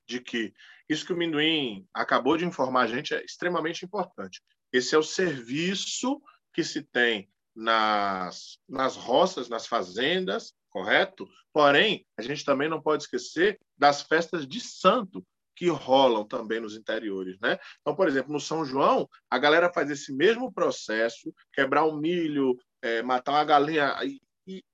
de 0.07 0.21
que 0.21 0.53
isso 0.89 1.07
que 1.07 1.13
o 1.13 1.17
Minduim 1.17 1.89
acabou 1.95 2.37
de 2.37 2.45
informar 2.45 2.83
a 2.83 2.87
gente 2.87 3.15
é 3.15 3.25
extremamente 3.25 3.85
importante. 3.85 4.43
Esse 4.73 4.95
é 4.95 4.99
o 4.99 5.03
serviço 5.03 6.21
que 6.53 6.65
se 6.65 6.83
tem 6.83 7.31
nas, 7.55 8.59
nas 8.69 8.97
roças, 8.97 9.49
nas 9.49 9.67
fazendas, 9.67 10.53
correto? 10.69 11.29
Porém, 11.53 12.07
a 12.17 12.23
gente 12.23 12.45
também 12.45 12.69
não 12.69 12.83
pode 12.83 13.05
esquecer 13.05 13.61
das 13.77 14.03
festas 14.03 14.47
de 14.47 14.61
santo, 14.61 15.25
que 15.61 15.69
rolam 15.69 16.27
também 16.27 16.59
nos 16.59 16.75
interiores, 16.75 17.39
né? 17.39 17.59
Então, 17.83 17.95
por 17.95 18.09
exemplo, 18.09 18.33
no 18.33 18.41
São 18.41 18.65
João, 18.65 19.07
a 19.29 19.39
galera 19.39 19.71
faz 19.71 19.91
esse 19.91 20.11
mesmo 20.11 20.51
processo, 20.51 21.35
quebrar 21.53 21.85
um 21.85 21.99
milho, 21.99 22.57
é, 22.81 23.03
matar 23.03 23.33
uma 23.33 23.45
galinha, 23.45 23.95
e, 24.03 24.23
e 24.47 24.65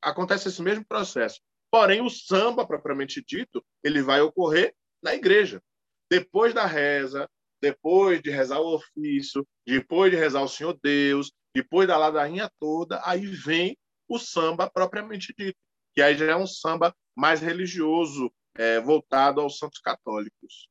acontece 0.00 0.46
esse 0.46 0.62
mesmo 0.62 0.84
processo. 0.86 1.40
Porém, 1.68 2.00
o 2.00 2.08
samba, 2.08 2.64
propriamente 2.64 3.20
dito, 3.26 3.60
ele 3.82 4.02
vai 4.02 4.20
ocorrer 4.20 4.72
na 5.02 5.16
igreja. 5.16 5.60
Depois 6.08 6.54
da 6.54 6.64
reza, 6.64 7.28
depois 7.60 8.22
de 8.22 8.30
rezar 8.30 8.60
o 8.60 8.76
ofício, 8.76 9.44
depois 9.66 10.12
de 10.12 10.16
rezar 10.16 10.42
o 10.42 10.48
Senhor 10.48 10.78
Deus, 10.80 11.32
depois 11.52 11.88
da 11.88 11.98
ladainha 11.98 12.48
toda, 12.60 13.02
aí 13.04 13.26
vem 13.26 13.76
o 14.08 14.16
samba 14.16 14.70
propriamente 14.70 15.34
dito, 15.36 15.58
que 15.92 16.00
aí 16.00 16.16
já 16.16 16.26
é 16.26 16.36
um 16.36 16.46
samba 16.46 16.94
mais 17.16 17.40
religioso, 17.40 18.32
é, 18.60 18.78
voltado 18.78 19.40
aos 19.40 19.56
santos 19.56 19.80
católicos. 19.80 20.68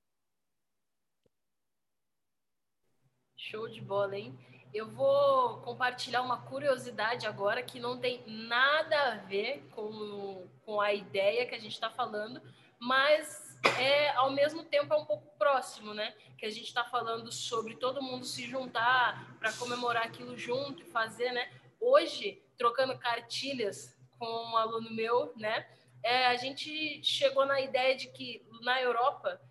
Show 3.35 3.67
de 3.67 3.81
bola, 3.81 4.15
hein? 4.15 4.37
Eu 4.71 4.91
vou 4.91 5.59
compartilhar 5.61 6.21
uma 6.21 6.39
curiosidade 6.43 7.25
agora 7.25 7.63
que 7.63 7.79
não 7.79 7.99
tem 7.99 8.23
nada 8.27 9.13
a 9.13 9.15
ver 9.15 9.67
com, 9.71 10.47
com 10.63 10.79
a 10.79 10.93
ideia 10.93 11.47
que 11.47 11.55
a 11.55 11.59
gente 11.59 11.73
está 11.73 11.89
falando, 11.89 12.39
mas 12.79 13.59
é 13.79 14.09
ao 14.11 14.29
mesmo 14.29 14.63
tempo 14.63 14.93
é 14.93 14.97
um 14.97 15.05
pouco 15.05 15.35
próximo, 15.39 15.91
né? 15.91 16.15
Que 16.37 16.45
a 16.45 16.51
gente 16.51 16.67
está 16.67 16.85
falando 16.85 17.31
sobre 17.31 17.75
todo 17.75 18.03
mundo 18.03 18.23
se 18.23 18.45
juntar 18.45 19.35
para 19.39 19.51
comemorar 19.53 20.05
aquilo 20.05 20.37
junto 20.37 20.83
e 20.83 20.91
fazer, 20.91 21.31
né? 21.31 21.51
Hoje, 21.79 22.39
trocando 22.55 22.99
cartilhas 22.99 23.97
com 24.19 24.27
um 24.27 24.57
aluno 24.57 24.91
meu, 24.91 25.33
né? 25.35 25.67
É, 26.03 26.27
a 26.27 26.35
gente 26.35 27.03
chegou 27.03 27.45
na 27.45 27.59
ideia 27.59 27.95
de 27.95 28.07
que 28.07 28.45
na 28.61 28.81
Europa 28.81 29.41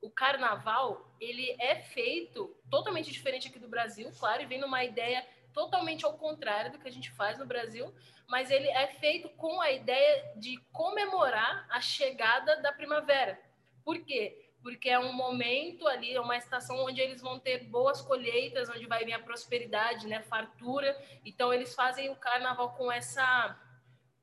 o 0.00 0.10
carnaval 0.10 1.12
ele 1.20 1.56
é 1.58 1.76
feito 1.76 2.56
totalmente 2.70 3.10
diferente 3.10 3.48
aqui 3.48 3.58
do 3.58 3.68
Brasil, 3.68 4.10
claro, 4.18 4.42
e 4.42 4.46
vem 4.46 4.60
numa 4.60 4.84
ideia 4.84 5.26
totalmente 5.52 6.04
ao 6.04 6.16
contrário 6.16 6.70
do 6.72 6.78
que 6.78 6.88
a 6.88 6.92
gente 6.92 7.10
faz 7.10 7.38
no 7.38 7.46
Brasil, 7.46 7.92
mas 8.28 8.50
ele 8.50 8.68
é 8.68 8.86
feito 8.86 9.28
com 9.30 9.60
a 9.60 9.72
ideia 9.72 10.32
de 10.36 10.56
comemorar 10.70 11.66
a 11.70 11.80
chegada 11.80 12.60
da 12.62 12.72
primavera. 12.72 13.40
Por 13.84 13.98
quê? 14.04 14.52
Porque 14.62 14.88
é 14.88 14.98
um 14.98 15.12
momento 15.12 15.86
ali, 15.88 16.14
é 16.14 16.20
uma 16.20 16.36
estação 16.36 16.76
onde 16.84 17.00
eles 17.00 17.20
vão 17.20 17.40
ter 17.40 17.64
boas 17.64 18.00
colheitas, 18.02 18.68
onde 18.68 18.86
vai 18.86 19.04
vir 19.04 19.14
a 19.14 19.18
prosperidade, 19.18 20.06
né, 20.06 20.22
fartura. 20.22 20.96
Então 21.24 21.52
eles 21.52 21.74
fazem 21.74 22.10
o 22.10 22.16
carnaval 22.16 22.74
com 22.74 22.92
essa 22.92 23.58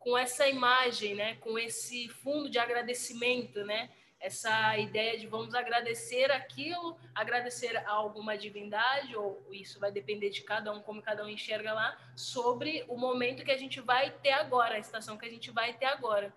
com 0.05 0.15
essa 0.15 0.47
imagem, 0.47 1.15
né, 1.15 1.35
com 1.37 1.57
esse 1.57 2.07
fundo 2.07 2.47
de 2.47 2.59
agradecimento, 2.59 3.65
né? 3.65 3.89
Essa 4.19 4.77
ideia 4.77 5.17
de 5.17 5.25
vamos 5.25 5.55
agradecer 5.55 6.31
aquilo, 6.31 6.95
agradecer 7.13 7.75
a 7.75 7.89
alguma 7.89 8.37
divindade, 8.37 9.15
ou 9.15 9.43
isso 9.51 9.79
vai 9.79 9.91
depender 9.91 10.29
de 10.29 10.43
cada 10.43 10.71
um, 10.71 10.79
como 10.79 11.01
cada 11.01 11.23
um 11.23 11.27
enxerga 11.27 11.73
lá, 11.73 11.97
sobre 12.15 12.85
o 12.87 12.95
momento 12.95 13.43
que 13.43 13.51
a 13.51 13.57
gente 13.57 13.81
vai 13.81 14.11
ter 14.11 14.31
agora, 14.31 14.75
a 14.75 14.79
estação 14.79 15.17
que 15.17 15.25
a 15.25 15.29
gente 15.29 15.49
vai 15.49 15.73
ter 15.73 15.87
agora. 15.87 16.31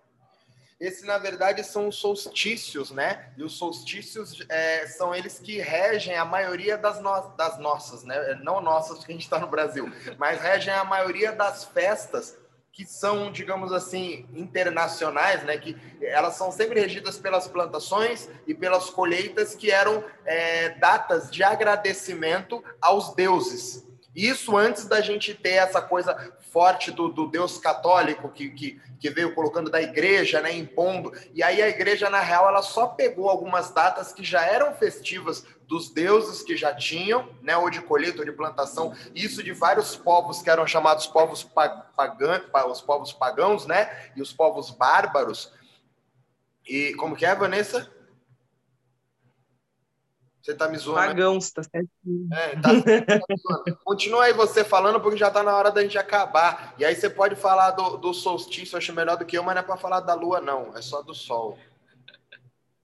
Esse, 0.79 1.05
na 1.05 1.19
verdade, 1.19 1.63
são 1.63 1.89
os 1.89 1.97
solstícios, 1.97 2.89
né? 2.89 3.33
E 3.37 3.43
os 3.43 3.57
solstícios 3.57 4.45
é, 4.49 4.87
são 4.87 5.13
eles 5.13 5.37
que 5.37 5.59
regem 5.59 6.15
a 6.15 6.25
maioria 6.25 6.77
das, 6.77 6.99
no 7.01 7.35
das 7.35 7.59
nossas, 7.59 8.03
né? 8.03 8.33
Não 8.41 8.61
nossas, 8.61 8.97
porque 8.97 9.11
a 9.11 9.15
gente 9.15 9.25
está 9.25 9.37
no 9.37 9.47
Brasil, 9.47 9.91
mas 10.17 10.41
regem 10.41 10.73
a 10.73 10.83
maioria 10.83 11.31
das 11.31 11.65
festas 11.65 12.38
que 12.79 12.85
são, 12.85 13.29
digamos 13.29 13.73
assim, 13.73 14.25
internacionais, 14.33 15.43
né? 15.43 15.57
Que 15.57 15.75
elas 16.01 16.35
são 16.35 16.49
sempre 16.49 16.79
regidas 16.79 17.17
pelas 17.17 17.45
plantações 17.45 18.29
e 18.47 18.53
pelas 18.53 18.89
colheitas 18.89 19.53
que 19.53 19.69
eram 19.69 20.01
é, 20.25 20.69
datas 20.69 21.29
de 21.29 21.43
agradecimento 21.43 22.63
aos 22.81 23.13
deuses. 23.13 23.85
Isso 24.19 24.57
antes 24.57 24.85
da 24.85 24.99
gente 24.99 25.33
ter 25.33 25.51
essa 25.51 25.81
coisa 25.81 26.33
forte 26.51 26.91
do, 26.91 27.07
do 27.07 27.25
Deus 27.25 27.57
católico 27.57 28.27
que, 28.27 28.49
que, 28.49 28.81
que, 28.99 29.09
veio 29.09 29.33
colocando 29.33 29.71
da 29.71 29.81
igreja, 29.81 30.41
né, 30.41 30.51
impondo. 30.51 31.13
E 31.33 31.41
aí 31.41 31.61
a 31.61 31.69
igreja, 31.69 32.09
na 32.09 32.19
real, 32.19 32.49
ela 32.49 32.61
só 32.61 32.87
pegou 32.87 33.29
algumas 33.29 33.71
datas 33.71 34.11
que 34.11 34.21
já 34.21 34.43
eram 34.43 34.73
festivas 34.73 35.45
dos 35.65 35.89
deuses 35.89 36.41
que 36.41 36.57
já 36.57 36.75
tinham, 36.75 37.29
né, 37.41 37.55
ou 37.55 37.69
de 37.69 37.81
colheita 37.81 38.19
ou 38.19 38.25
de 38.25 38.33
plantação, 38.33 38.93
isso 39.15 39.41
de 39.41 39.53
vários 39.53 39.95
povos 39.95 40.41
que 40.41 40.49
eram 40.49 40.67
chamados 40.67 41.07
povos 41.07 41.41
pagãos, 41.95 42.41
os 42.69 42.81
povos 42.81 43.13
pagãos, 43.13 43.65
né, 43.65 44.11
e 44.17 44.21
os 44.21 44.33
povos 44.33 44.69
bárbaros. 44.69 45.53
E 46.67 46.93
como 46.95 47.15
que 47.15 47.25
é, 47.25 47.33
Vanessa? 47.33 47.89
Você 50.49 50.55
tá 50.55 50.67
me 50.67 50.79
zoando. 50.79 51.05
Pagãos, 51.05 51.51
tá 51.51 51.61
certinho. 51.61 52.27
É, 52.33 52.55
tá, 52.55 52.69
tá 53.05 53.75
Continua 53.85 54.23
aí 54.23 54.33
você 54.33 54.63
falando, 54.63 54.99
porque 54.99 55.15
já 55.15 55.29
tá 55.29 55.43
na 55.43 55.55
hora 55.55 55.69
da 55.69 55.83
gente 55.83 55.95
acabar. 55.95 56.73
E 56.79 56.83
aí 56.83 56.95
você 56.95 57.07
pode 57.07 57.35
falar 57.35 57.69
do, 57.71 57.97
do 57.97 58.15
solstício, 58.15 58.75
acho 58.75 58.91
melhor 58.91 59.15
do 59.15 59.25
que 59.25 59.37
eu, 59.37 59.43
mas 59.43 59.53
não 59.53 59.61
é 59.61 59.65
para 59.65 59.77
falar 59.77 59.99
da 59.99 60.15
lua, 60.15 60.41
não. 60.41 60.75
É 60.75 60.81
só 60.81 61.03
do 61.03 61.13
sol. 61.13 61.55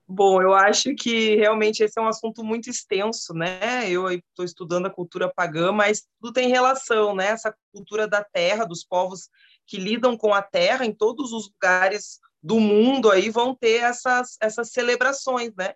Bom, 0.08 0.40
eu 0.44 0.54
acho 0.54 0.94
que 0.94 1.38
realmente 1.38 1.84
esse 1.84 2.00
é 2.00 2.02
um 2.04 2.08
assunto 2.08 2.44
muito 2.44 2.70
extenso, 2.70 3.34
né? 3.34 3.90
Eu 3.90 4.12
estou 4.12 4.46
estudando 4.46 4.86
a 4.86 4.92
cultura 4.92 5.34
pagã, 5.36 5.72
mas 5.72 6.06
tudo 6.22 6.34
tem 6.34 6.50
relação, 6.50 7.16
né? 7.16 7.30
Essa 7.30 7.52
cultura 7.74 8.08
da 8.08 8.24
terra, 8.24 8.64
dos 8.64 8.84
povos 8.84 9.28
que 9.66 9.78
lidam 9.78 10.16
com 10.16 10.36
a 10.36 10.44
terra 10.44 10.86
em 10.86 10.94
todos 10.94 11.34
os 11.34 11.50
lugares 11.52 12.20
do 12.44 12.60
mundo 12.60 13.10
aí 13.10 13.32
vão 13.32 13.56
ter 13.56 13.82
essas, 13.82 14.38
essas 14.40 14.70
celebrações, 14.70 15.52
né? 15.56 15.74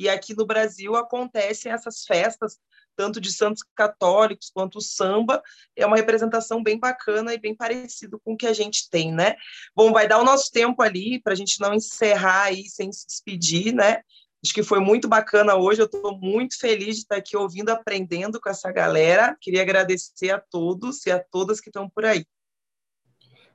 E 0.00 0.08
aqui 0.08 0.34
no 0.34 0.46
Brasil 0.46 0.96
acontecem 0.96 1.70
essas 1.70 2.06
festas, 2.06 2.58
tanto 2.96 3.20
de 3.20 3.30
santos 3.30 3.62
católicos 3.76 4.50
quanto 4.50 4.78
o 4.78 4.80
samba, 4.80 5.42
é 5.76 5.84
uma 5.84 5.96
representação 5.96 6.62
bem 6.62 6.78
bacana 6.78 7.34
e 7.34 7.38
bem 7.38 7.54
parecido 7.54 8.18
com 8.18 8.32
o 8.32 8.36
que 8.36 8.46
a 8.46 8.54
gente 8.54 8.88
tem, 8.88 9.12
né? 9.12 9.36
Bom, 9.76 9.92
vai 9.92 10.08
dar 10.08 10.18
o 10.18 10.24
nosso 10.24 10.50
tempo 10.50 10.80
ali 10.80 11.20
para 11.20 11.34
a 11.34 11.36
gente 11.36 11.60
não 11.60 11.74
encerrar 11.74 12.44
aí 12.44 12.66
sem 12.66 12.90
se 12.90 13.06
despedir, 13.06 13.74
né? 13.74 14.00
Acho 14.42 14.54
que 14.54 14.62
foi 14.62 14.80
muito 14.80 15.06
bacana 15.06 15.54
hoje, 15.56 15.82
eu 15.82 15.84
estou 15.84 16.18
muito 16.18 16.58
feliz 16.58 16.96
de 16.96 17.02
estar 17.02 17.16
aqui 17.16 17.36
ouvindo, 17.36 17.68
aprendendo 17.68 18.40
com 18.40 18.48
essa 18.48 18.72
galera. 18.72 19.36
Queria 19.38 19.60
agradecer 19.60 20.30
a 20.30 20.40
todos 20.40 21.04
e 21.04 21.10
a 21.10 21.22
todas 21.22 21.60
que 21.60 21.68
estão 21.68 21.90
por 21.90 22.06
aí. 22.06 22.24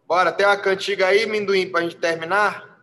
Bora, 0.07 0.31
tem 0.31 0.45
uma 0.45 0.57
cantiga 0.57 1.07
aí, 1.07 1.25
Minduim, 1.25 1.71
para 1.71 1.79
a 1.79 1.83
gente 1.85 1.97
terminar? 1.97 2.74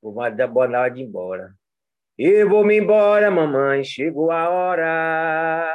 O 0.00 0.12
marido 0.12 0.36
da 0.36 0.46
Bonal 0.46 0.90
de 0.90 1.00
ir 1.00 1.04
embora. 1.04 1.52
Eu 2.16 2.48
vou 2.48 2.64
me 2.64 2.78
embora, 2.78 3.30
mamãe, 3.30 3.84
chegou 3.84 4.30
a 4.30 4.48
hora. 4.48 5.74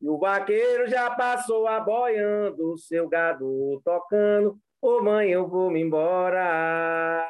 E 0.00 0.08
o 0.08 0.18
vaqueiro 0.18 0.88
já 0.88 1.10
passou 1.10 1.66
aboiando, 1.66 2.76
seu 2.78 3.08
gado 3.08 3.80
tocando. 3.84 4.58
Ô 4.80 5.02
mãe, 5.02 5.30
eu 5.30 5.48
vou 5.48 5.70
me 5.70 5.80
embora. 5.80 7.28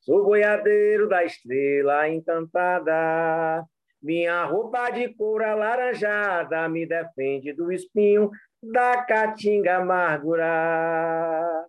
Sou 0.00 0.24
boiadeiro 0.24 1.08
da 1.08 1.24
estrela 1.24 2.08
encantada. 2.08 3.66
Minha 4.00 4.44
roupa 4.44 4.90
de 4.90 5.08
couro 5.14 5.44
alaranjada 5.44 6.68
me 6.68 6.86
defende 6.86 7.52
do 7.52 7.72
espinho 7.72 8.30
da 8.62 9.02
caatinga 9.04 9.78
amargura. 9.78 11.66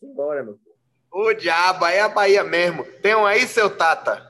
Bora, 0.00 0.44
meu 0.44 0.58
o 1.18 1.32
diabo, 1.32 1.86
é 1.86 2.00
a 2.00 2.10
Bahia 2.10 2.44
mesmo. 2.44 2.84
Tem 3.00 3.14
um 3.14 3.24
aí, 3.24 3.48
seu 3.48 3.74
Tata? 3.74 4.22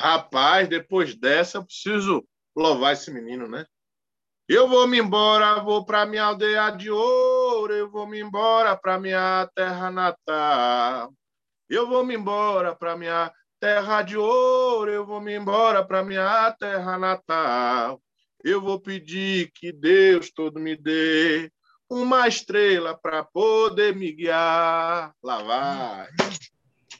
Rapaz, 0.00 0.68
depois 0.68 1.14
dessa 1.14 1.58
eu 1.58 1.64
preciso 1.64 2.26
louvar 2.56 2.94
esse 2.94 3.10
menino, 3.12 3.46
né? 3.46 3.64
Eu 4.48 4.66
vou 4.66 4.86
me 4.88 4.98
embora, 4.98 5.62
vou 5.62 5.84
para 5.84 6.06
minha 6.06 6.24
aldeia 6.24 6.70
de 6.70 6.90
ouro, 6.90 7.72
eu 7.72 7.88
vou 7.88 8.06
me 8.06 8.18
embora 8.18 8.76
para 8.76 8.98
minha 8.98 9.48
terra 9.54 9.90
natal. 9.90 11.12
Eu 11.68 11.86
vou 11.86 12.04
me 12.04 12.16
embora 12.16 12.74
para 12.74 12.96
minha 12.96 13.32
terra 13.60 14.02
de 14.02 14.16
ouro, 14.16 14.90
eu 14.90 15.06
vou 15.06 15.20
me 15.20 15.34
embora 15.34 15.84
para 15.84 16.02
minha 16.02 16.50
terra 16.58 16.98
natal. 16.98 18.02
Eu 18.42 18.60
vou 18.60 18.80
pedir 18.80 19.52
que 19.52 19.70
Deus 19.70 20.30
todo 20.32 20.58
me 20.58 20.74
dê 20.74 21.52
uma 21.88 22.28
estrela 22.28 22.96
para 22.96 23.24
poder 23.24 23.94
me 23.96 24.12
guiar. 24.12 25.12
Lá 25.22 25.42
vai. 25.42 26.08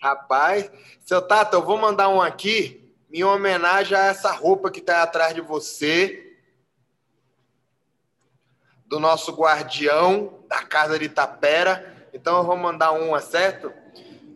Rapaz, 0.00 0.70
seu 1.04 1.20
Tato, 1.20 1.56
eu 1.56 1.62
vou 1.62 1.76
mandar 1.76 2.08
um 2.08 2.22
aqui 2.22 2.94
em 3.12 3.24
homenagem 3.24 3.96
a 3.96 4.04
essa 4.06 4.30
roupa 4.32 4.70
que 4.70 4.80
está 4.80 5.02
atrás 5.02 5.34
de 5.34 5.40
você, 5.40 6.36
do 8.86 8.98
nosso 8.98 9.32
guardião 9.32 10.44
da 10.48 10.62
casa 10.62 10.98
de 10.98 11.06
Itapera. 11.06 12.08
Então 12.12 12.38
eu 12.38 12.44
vou 12.44 12.56
mandar 12.56 12.92
uma, 12.92 13.20
certo? 13.20 13.72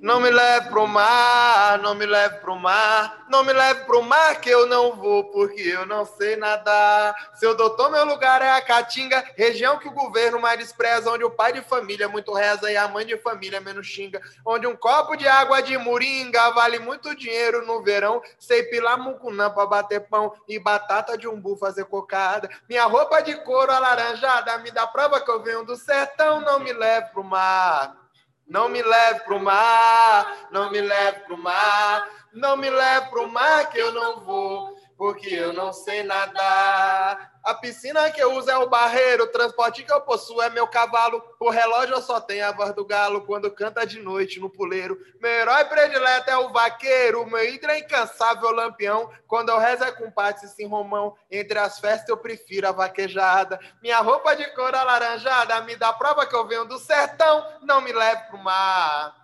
Não 0.03 0.19
me 0.19 0.33
leve 0.33 0.69
pro 0.69 0.85
mar, 0.89 1.79
não 1.79 1.95
me 1.95 2.05
leve 2.05 2.39
pro 2.39 2.57
mar, 2.57 3.25
não 3.29 3.45
me 3.45 3.53
leve 3.53 3.85
pro 3.85 4.03
mar 4.03 4.41
que 4.41 4.51
eu 4.51 4.67
não 4.67 4.97
vou, 4.97 5.23
porque 5.31 5.61
eu 5.61 5.87
não 5.87 6.05
sei 6.05 6.35
nadar. 6.35 7.15
Seu 7.35 7.55
doutor, 7.55 7.89
meu 7.89 8.05
lugar 8.05 8.43
é 8.43 8.51
a 8.51 8.61
Caatinga, 8.61 9.25
região 9.37 9.79
que 9.79 9.87
o 9.87 9.93
governo 9.93 10.41
mais 10.41 10.59
despreza, 10.59 11.09
onde 11.09 11.23
o 11.23 11.31
pai 11.31 11.53
de 11.53 11.61
família 11.61 12.09
muito 12.09 12.35
reza 12.35 12.69
e 12.73 12.77
a 12.77 12.89
mãe 12.89 13.07
de 13.07 13.17
família 13.17 13.61
menos 13.61 13.87
xinga, 13.87 14.21
onde 14.45 14.67
um 14.67 14.75
copo 14.75 15.15
de 15.15 15.29
água 15.29 15.63
de 15.63 15.79
moringa 15.79 16.51
vale 16.51 16.81
muito 16.81 17.15
dinheiro 17.15 17.65
no 17.65 17.81
verão, 17.81 18.21
sei 18.41 18.65
pilar 18.65 18.99
mucunã 18.99 19.51
pra 19.51 19.67
bater 19.67 20.01
pão 20.09 20.35
e 20.49 20.59
batata 20.59 21.17
de 21.17 21.29
umbu 21.29 21.57
fazer 21.57 21.85
cocada. 21.85 22.51
Minha 22.69 22.87
roupa 22.87 23.23
de 23.23 23.37
couro 23.45 23.71
alaranjada 23.71 24.59
me 24.59 24.73
dá 24.73 24.85
prova 24.85 25.21
que 25.21 25.31
eu 25.31 25.41
venho 25.45 25.65
do 25.65 25.77
sertão, 25.77 26.41
não 26.41 26.59
me 26.59 26.73
leve 26.73 27.13
pro 27.13 27.23
mar. 27.23 28.02
Não 28.47 28.69
me 28.69 28.83
leve 28.83 29.21
pro 29.21 29.41
mar, 29.41 30.49
não 30.51 30.71
me 30.71 30.81
leve 30.81 31.21
pro 31.21 31.39
mar, 31.39 32.09
não 32.33 32.57
me 32.57 32.69
leve 32.69 33.09
pro 33.11 33.29
mar 33.29 33.71
que 33.71 33.79
eu 33.79 33.93
não 33.93 34.21
vou, 34.21 34.72
porque 34.97 35.35
eu 35.35 35.53
não 35.53 35.73
sei 35.73 36.03
nadar. 36.03 37.33
A 37.45 37.55
piscina 37.55 38.11
que 38.11 38.23
eu 38.23 38.35
uso 38.37 38.49
é 38.51 38.57
o 38.57 38.69
barreiro, 38.69 39.25
o 39.25 39.33
transporte 39.33 39.83
que 39.83 39.93
eu 39.93 40.01
possuo 40.01 40.41
é 40.41 40.49
meu 40.49 40.67
cavalo. 40.69 41.23
O 41.41 41.51
relógio 41.51 42.01
só 42.01 42.21
tenho 42.21 42.47
a 42.47 42.53
voz 42.53 42.73
do 42.73 42.85
galo 42.85 43.23
quando 43.23 43.51
canta 43.51 43.85
de 43.85 43.99
noite 44.01 44.39
no 44.39 44.49
puleiro. 44.49 44.97
Meu 45.21 45.31
herói 45.31 45.65
predileto 45.65 46.31
é 46.31 46.37
o 46.37 46.53
vaqueiro, 46.53 47.27
meu 47.27 47.45
hidra 47.45 47.75
é 47.75 47.81
incansável 47.81 48.53
lampião. 48.53 49.11
Quando 49.27 49.49
eu 49.49 49.59
rezo 49.59 49.83
é 49.83 49.91
com 49.91 50.11
pátio 50.11 50.49
sim 50.49 50.67
romão. 50.67 51.17
Entre 51.31 51.59
as 51.59 51.81
festas 51.81 52.09
eu 52.09 52.17
prefiro 52.17 52.69
a 52.69 52.73
vaquejada. 52.73 53.59
Minha 53.83 53.99
roupa 53.99 54.37
de 54.37 54.47
cor 54.55 54.75
alaranjada 54.75 55.61
me 55.63 55.75
dá 55.75 55.93
prova 55.93 56.27
que 56.27 56.37
eu 56.37 56.47
venho 56.47 56.65
do 56.65 56.79
sertão. 56.79 57.45
Não 57.63 57.81
me 57.81 57.93
leve 57.93 58.23
pro 58.29 58.39
mar. 58.39 59.23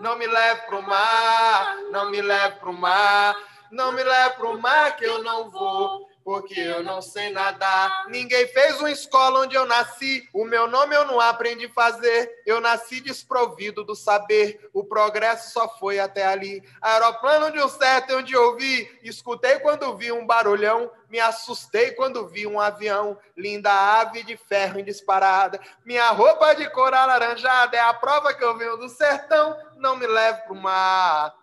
Não 0.00 0.16
me 0.16 0.26
leve 0.26 0.62
pro 0.62 0.82
mar, 0.82 1.76
não 1.90 2.10
me 2.10 2.22
leve 2.22 2.56
pro 2.56 2.72
mar, 2.72 3.36
não 3.70 3.92
me 3.92 4.02
leve 4.02 4.36
pro 4.36 4.58
mar 4.60 4.96
que 4.96 5.04
eu 5.04 5.22
não 5.22 5.50
vou 5.50 6.10
porque 6.24 6.60
eu 6.60 6.82
não 6.82 7.00
sei 7.00 7.30
nadar. 7.30 8.06
Ninguém 8.08 8.46
fez 8.48 8.78
uma 8.78 8.90
escola 8.90 9.40
onde 9.40 9.56
eu 9.56 9.66
nasci, 9.66 10.28
o 10.32 10.44
meu 10.44 10.66
nome 10.68 10.94
eu 10.94 11.04
não 11.04 11.20
aprendi 11.20 11.66
a 11.66 11.72
fazer. 11.72 12.30
Eu 12.46 12.60
nasci 12.60 13.00
desprovido 13.00 13.84
do 13.84 13.94
saber, 13.94 14.68
o 14.72 14.84
progresso 14.84 15.52
só 15.52 15.68
foi 15.78 15.98
até 15.98 16.24
ali. 16.24 16.62
Aeroplano 16.80 17.50
de 17.50 17.60
um 17.60 17.68
certo 17.68 18.16
onde 18.16 18.32
eu 18.32 18.56
vi, 18.56 18.88
escutei 19.02 19.58
quando 19.60 19.96
vi 19.96 20.12
um 20.12 20.26
barulhão, 20.26 20.90
me 21.08 21.18
assustei 21.18 21.92
quando 21.92 22.28
vi 22.28 22.46
um 22.46 22.60
avião, 22.60 23.18
linda 23.36 23.72
ave 23.72 24.22
de 24.22 24.36
ferro 24.36 24.78
em 24.78 24.84
disparada. 24.84 25.60
Minha 25.84 26.10
roupa 26.10 26.54
de 26.54 26.68
cor 26.70 26.94
alaranjada 26.94 27.76
é 27.76 27.80
a 27.80 27.94
prova 27.94 28.34
que 28.34 28.44
eu 28.44 28.56
venho 28.56 28.76
do 28.76 28.88
sertão, 28.88 29.56
não 29.76 29.96
me 29.96 30.06
leve 30.06 30.42
pro 30.42 30.54
mar. 30.54 31.39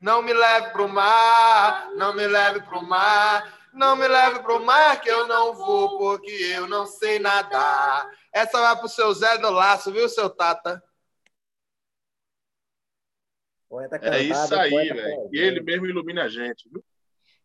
Não 0.00 0.22
me 0.22 0.32
leve 0.32 0.70
pro 0.70 0.88
mar, 0.88 1.90
não 1.94 2.14
me 2.14 2.26
leve 2.26 2.60
pro 2.62 2.82
mar. 2.82 3.56
Não 3.72 3.94
me 3.94 4.08
leve 4.08 4.40
pro 4.40 4.64
mar 4.64 4.98
que 5.02 5.08
eu 5.10 5.26
não 5.26 5.52
vou, 5.52 5.98
porque 5.98 6.30
eu 6.30 6.66
não 6.66 6.86
sei 6.86 7.18
nadar. 7.18 8.10
Essa 8.32 8.58
vai 8.58 8.74
pro 8.78 8.88
seu 8.88 9.12
Zé 9.12 9.36
do 9.36 9.50
Laço, 9.50 9.92
viu, 9.92 10.08
seu 10.08 10.30
Tata? 10.30 10.82
Poeta 13.68 14.00
é 14.02 14.22
isso 14.22 14.54
aí, 14.54 14.70
velho. 14.70 15.28
E 15.30 15.38
ele 15.38 15.60
mesmo 15.60 15.84
ilumina 15.86 16.24
a 16.24 16.28
gente, 16.28 16.66
viu? 16.70 16.82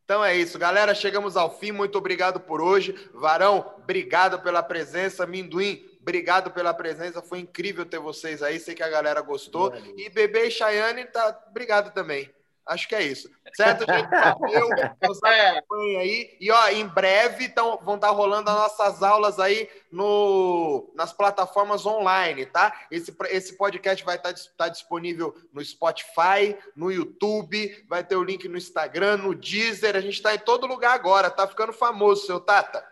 Então 0.05 0.23
é 0.23 0.35
isso, 0.35 0.57
galera. 0.57 0.95
Chegamos 0.95 1.35
ao 1.35 1.57
fim. 1.57 1.73
Muito 1.73 1.97
obrigado 1.97 2.39
por 2.39 2.61
hoje. 2.61 2.93
Varão, 3.13 3.75
obrigado 3.77 4.41
pela 4.41 4.63
presença. 4.63 5.25
Minduim, 5.25 5.85
obrigado 5.99 6.51
pela 6.51 6.73
presença. 6.73 7.21
Foi 7.21 7.39
incrível 7.39 7.85
ter 7.85 7.99
vocês 7.99 8.41
aí. 8.41 8.57
Sei 8.57 8.73
que 8.73 8.83
a 8.83 8.89
galera 8.89 9.19
gostou. 9.19 9.73
E 9.97 10.09
Bebê 10.09 10.47
e 10.47 10.51
Chayane, 10.51 11.05
tá... 11.05 11.43
obrigado 11.49 11.93
também. 11.93 12.33
Acho 12.67 12.87
que 12.87 12.95
é 12.95 13.03
isso. 13.03 13.29
Certo, 13.55 13.85
gente? 13.85 14.09
Valeu. 14.09 14.69
Aí. 15.99 16.37
E, 16.39 16.51
ó, 16.51 16.67
em 16.69 16.87
breve 16.87 17.49
tão, 17.49 17.77
vão 17.83 17.95
estar 17.95 18.07
tá 18.07 18.13
rolando 18.13 18.49
as 18.49 18.55
nossas 18.55 19.03
aulas 19.03 19.39
aí 19.39 19.69
no, 19.91 20.91
nas 20.95 21.11
plataformas 21.11 21.85
online, 21.85 22.45
tá? 22.45 22.73
Esse, 22.89 23.15
esse 23.29 23.57
podcast 23.57 24.03
vai 24.05 24.15
estar 24.15 24.33
tá, 24.33 24.39
tá 24.57 24.69
disponível 24.69 25.35
no 25.51 25.63
Spotify, 25.63 26.57
no 26.75 26.91
YouTube, 26.91 27.85
vai 27.89 28.03
ter 28.03 28.15
o 28.15 28.23
link 28.23 28.47
no 28.47 28.57
Instagram, 28.57 29.17
no 29.17 29.35
Deezer. 29.35 29.95
A 29.95 30.01
gente 30.01 30.15
está 30.15 30.33
em 30.33 30.39
todo 30.39 30.67
lugar 30.67 30.93
agora. 30.93 31.29
Tá 31.29 31.47
ficando 31.47 31.73
famoso, 31.73 32.25
seu 32.25 32.39
Tata. 32.39 32.85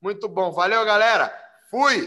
Muito 0.00 0.28
bom. 0.28 0.50
Valeu, 0.50 0.84
galera. 0.84 1.32
Fui! 1.70 1.98